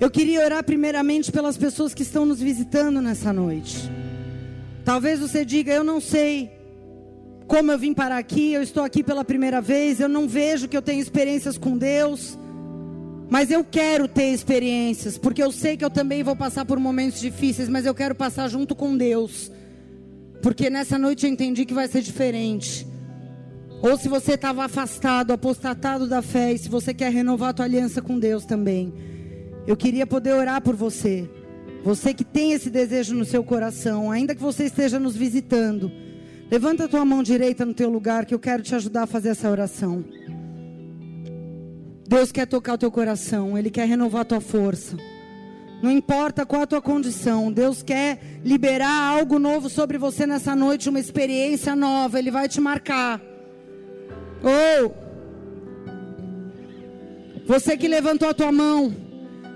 [0.00, 3.76] Eu queria orar primeiramente pelas pessoas que estão nos visitando nessa noite.
[4.82, 6.50] Talvez você diga, eu não sei
[7.46, 10.76] como eu vim parar aqui, eu estou aqui pela primeira vez, eu não vejo que
[10.76, 12.38] eu tenho experiências com Deus.
[13.28, 17.20] Mas eu quero ter experiências, porque eu sei que eu também vou passar por momentos
[17.20, 19.52] difíceis, mas eu quero passar junto com Deus.
[20.40, 22.86] Porque nessa noite eu entendi que vai ser diferente.
[23.82, 27.66] Ou se você estava afastado, apostatado da fé, e se você quer renovar a tua
[27.66, 29.09] aliança com Deus também.
[29.66, 31.28] Eu queria poder orar por você.
[31.82, 35.90] Você que tem esse desejo no seu coração, ainda que você esteja nos visitando.
[36.50, 39.30] Levanta a tua mão direita no teu lugar que eu quero te ajudar a fazer
[39.30, 40.04] essa oração.
[42.08, 44.96] Deus quer tocar o teu coração, Ele quer renovar a tua força.
[45.80, 50.88] Não importa qual a tua condição, Deus quer liberar algo novo sobre você nessa noite,
[50.88, 53.20] uma experiência nova, Ele vai te marcar.
[54.42, 55.10] Ou, oh,
[57.46, 58.94] você que levantou a tua mão,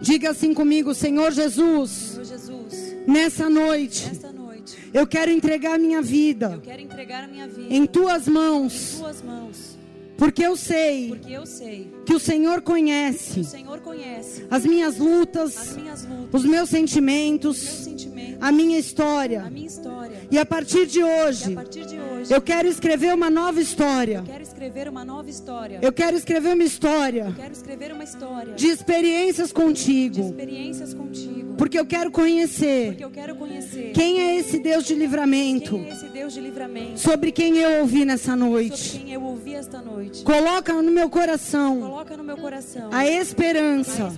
[0.00, 1.90] Diga assim comigo, Senhor Jesus.
[1.90, 4.06] Senhor Jesus nessa noite.
[4.06, 4.90] Nesta noite.
[4.92, 6.52] Eu quero entregar minha vida.
[6.54, 7.74] Eu quero entregar a minha vida.
[7.74, 8.94] Em tuas mãos.
[8.94, 9.78] Em tuas mãos.
[10.16, 11.08] Porque eu sei.
[11.08, 11.92] Porque eu sei.
[12.04, 13.40] Que o Senhor conhece.
[13.40, 14.46] o Senhor conhece.
[14.50, 15.56] As minhas lutas.
[15.56, 16.32] As minhas lutas.
[16.32, 17.62] Os meus sentimentos.
[17.62, 19.42] Os meus sentimentos a minha história.
[19.42, 20.28] A minha história.
[20.30, 21.52] E a partir de hoje.
[21.52, 22.32] A partir de hoje.
[22.32, 24.18] Eu quero escrever uma nova história.
[24.18, 25.78] Eu quero escrever uma nova história.
[25.80, 27.24] Eu quero escrever uma história.
[27.28, 28.54] Eu quero escrever uma história.
[28.54, 30.14] De experiências contigo.
[30.14, 31.54] De experiências contigo.
[31.56, 32.96] Porque eu quero conhecer.
[33.00, 33.92] Eu quero conhecer.
[33.92, 35.76] Quem é esse Deus de livramento?
[35.76, 37.00] Quem é esse Deus de livramento?
[37.00, 38.76] Sobre quem eu ouvi nessa noite.
[38.76, 40.22] Sobre quem eu ouvi esta noite.
[40.22, 41.93] Coloca no meu coração.
[41.94, 42.92] Coloca no meu coração.
[42.92, 44.12] A esperança.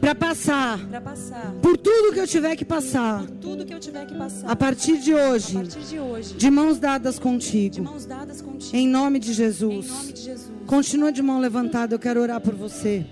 [0.00, 0.76] Para passar.
[1.04, 1.52] Passar.
[1.62, 3.20] Por tudo que eu tiver que passar.
[3.20, 4.50] Por tudo que eu tiver que passar.
[4.50, 5.56] A partir de hoje.
[5.56, 6.34] A partir de hoje.
[6.34, 7.84] De mãos dadas contigo.
[7.84, 8.76] Mãos dadas contigo.
[8.76, 9.86] Em nome de Jesus.
[9.86, 10.50] Em nome de Jesus.
[10.66, 13.06] Continua de mão levantada, eu quero orar por você.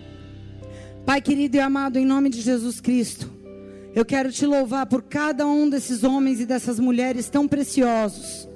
[1.06, 3.30] Pai querido e amado, em nome de Jesus Cristo,
[3.94, 8.48] eu quero te louvar por cada um desses homens e dessas mulheres tão preciosos,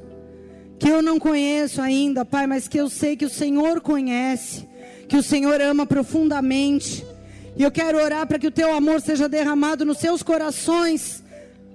[0.81, 4.72] que eu não conheço ainda, Pai, mas que eu sei que o Senhor conhece,
[5.13, 7.05] que o Senhor ama profundamente.
[7.55, 11.23] E eu quero orar para que o teu amor seja derramado nos seus corações,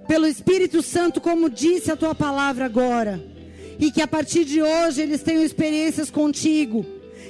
[0.07, 3.23] pelo Espírito Santo, como disse a tua palavra agora.
[3.77, 6.83] E que a partir de hoje eles tenham experiências contigo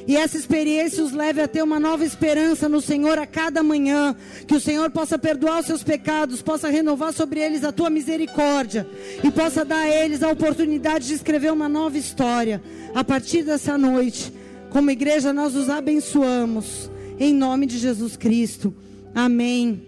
[0.08, 4.16] E essa experiência os leve a ter uma nova esperança no Senhor a cada manhã.
[4.48, 8.88] Que o Senhor possa perdoar os seus pecados, possa renovar sobre eles a tua misericórdia.
[9.22, 12.64] E possa dar a eles a oportunidade de escrever uma nova história.
[12.96, 14.37] A partir dessa noite,
[14.70, 16.90] como igreja, nós os abençoamos.
[17.20, 18.74] Em nome de Jesus Cristo.
[19.14, 19.82] Amém.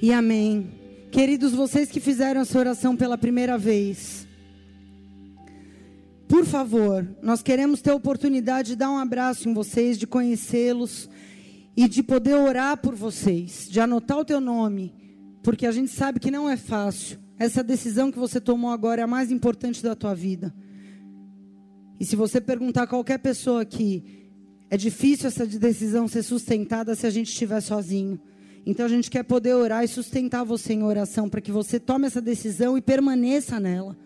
[0.00, 0.70] E amém.
[1.10, 4.26] Queridos, vocês que fizeram essa oração pela primeira vez.
[6.28, 11.08] Por favor, nós queremos ter a oportunidade de dar um abraço em vocês, de conhecê-los
[11.76, 14.92] e de poder orar por vocês, de anotar o teu nome,
[15.42, 17.18] porque a gente sabe que não é fácil.
[17.38, 20.54] Essa decisão que você tomou agora é a mais importante da tua vida.
[21.98, 24.26] E se você perguntar a qualquer pessoa aqui,
[24.68, 28.20] é difícil essa decisão ser sustentada se a gente estiver sozinho.
[28.64, 32.06] Então a gente quer poder orar e sustentar você em oração para que você tome
[32.06, 33.96] essa decisão e permaneça nela.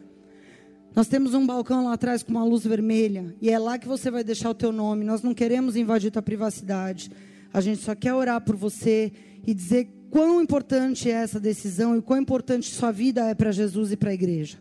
[0.95, 4.11] Nós temos um balcão lá atrás com uma luz vermelha e é lá que você
[4.11, 5.05] vai deixar o teu nome.
[5.05, 7.11] Nós não queremos invadir tua privacidade.
[7.53, 9.13] A gente só quer orar por você
[9.47, 13.93] e dizer quão importante é essa decisão e quão importante sua vida é para Jesus
[13.93, 14.59] e para a igreja.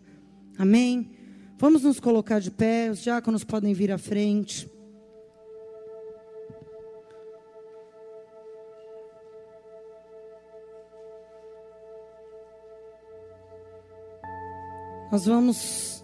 [0.58, 1.12] Amém?
[1.62, 4.72] Vamos nos colocar de pé, os diáconos podem vir à frente.
[15.12, 16.02] Nós vamos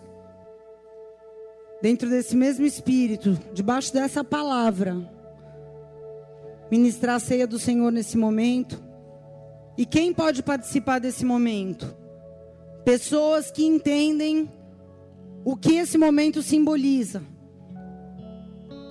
[1.82, 5.10] dentro desse mesmo espírito, debaixo dessa palavra,
[6.70, 8.84] ministrar a ceia do Senhor nesse momento.
[9.78, 11.95] E quem pode participar desse momento?
[12.84, 14.49] Pessoas que entendem
[15.46, 17.24] o que esse momento simboliza.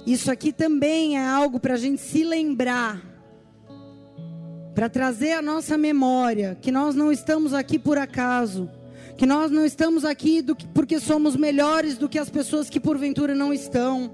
[0.07, 3.03] Isso aqui também é algo para a gente se lembrar,
[4.75, 8.71] para trazer à nossa memória que nós não estamos aqui por acaso
[9.17, 12.81] que nós não estamos aqui do que, porque somos melhores do que as pessoas que
[12.81, 14.11] porventura não estão.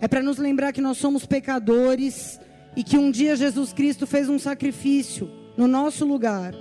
[0.00, 2.38] É para nos lembrar que nós somos pecadores
[2.76, 6.54] e que um dia Jesus Cristo fez um sacrifício no nosso lugar.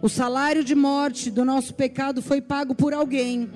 [0.00, 3.50] O salário de morte do nosso pecado foi pago por alguém.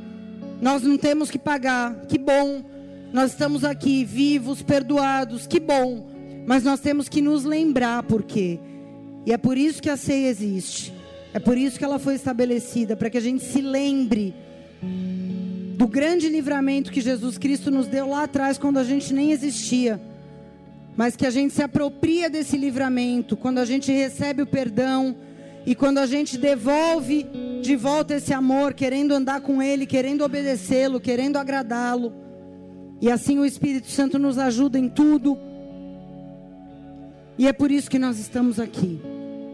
[0.61, 1.95] Nós não temos que pagar.
[2.07, 2.63] Que bom.
[3.13, 5.47] Nós estamos aqui vivos, perdoados.
[5.47, 6.07] Que bom.
[6.47, 8.59] Mas nós temos que nos lembrar por quê.
[9.27, 10.93] E é por isso que a ceia existe.
[11.33, 14.35] É por isso que ela foi estabelecida, para que a gente se lembre
[15.77, 20.01] do grande livramento que Jesus Cristo nos deu lá atrás, quando a gente nem existia.
[20.97, 25.17] Mas que a gente se apropria desse livramento, quando a gente recebe o perdão
[25.67, 27.27] e quando a gente devolve
[27.61, 32.13] de volta esse amor, querendo andar com Ele, querendo obedecê-lo, querendo agradá-lo.
[33.01, 35.39] E assim o Espírito Santo nos ajuda em tudo.
[37.39, 39.01] E é por isso que nós estamos aqui.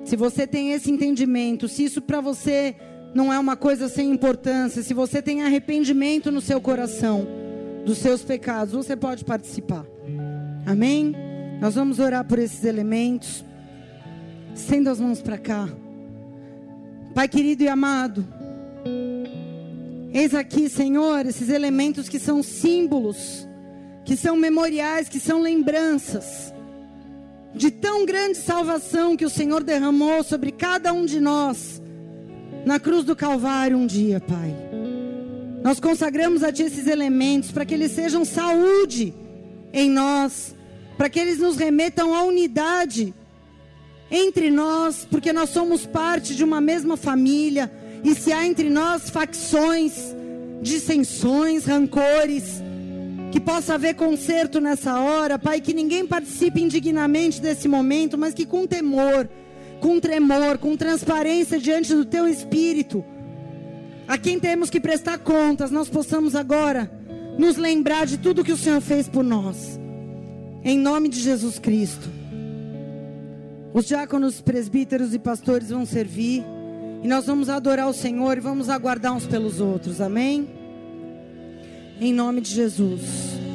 [0.04, 2.76] Se você tem esse entendimento, se isso para você
[3.14, 7.26] não é uma coisa sem importância, se você tem arrependimento no seu coração
[7.84, 9.84] dos seus pecados, você pode participar.
[10.64, 11.14] Amém?
[11.60, 13.44] Nós vamos orar por esses elementos.
[14.54, 15.68] Estenda as mãos para cá.
[17.16, 18.28] Pai querido e amado,
[20.12, 23.48] eis aqui, Senhor, esses elementos que são símbolos,
[24.04, 26.52] que são memoriais, que são lembranças
[27.54, 31.80] de tão grande salvação que o Senhor derramou sobre cada um de nós
[32.66, 34.54] na cruz do Calvário um dia, Pai.
[35.62, 39.14] Nós consagramos a Ti esses elementos para que eles sejam saúde
[39.72, 40.54] em nós,
[40.98, 43.14] para que eles nos remetam à unidade
[44.10, 47.70] entre nós, porque nós somos parte de uma mesma família,
[48.04, 50.14] e se há entre nós facções,
[50.62, 52.62] dissensões, rancores,
[53.32, 58.46] que possa haver conserto nessa hora, Pai, que ninguém participe indignamente desse momento, mas que
[58.46, 59.28] com temor,
[59.80, 63.04] com tremor, com transparência diante do Teu Espírito,
[64.06, 66.90] a quem temos que prestar contas, nós possamos agora
[67.36, 69.78] nos lembrar de tudo que o Senhor fez por nós.
[70.64, 72.15] Em nome de Jesus Cristo.
[73.72, 76.44] Os diáconos, presbíteros e pastores vão servir.
[77.02, 80.00] E nós vamos adorar o Senhor e vamos aguardar uns pelos outros.
[80.00, 80.48] Amém?
[82.00, 83.45] Em nome de Jesus.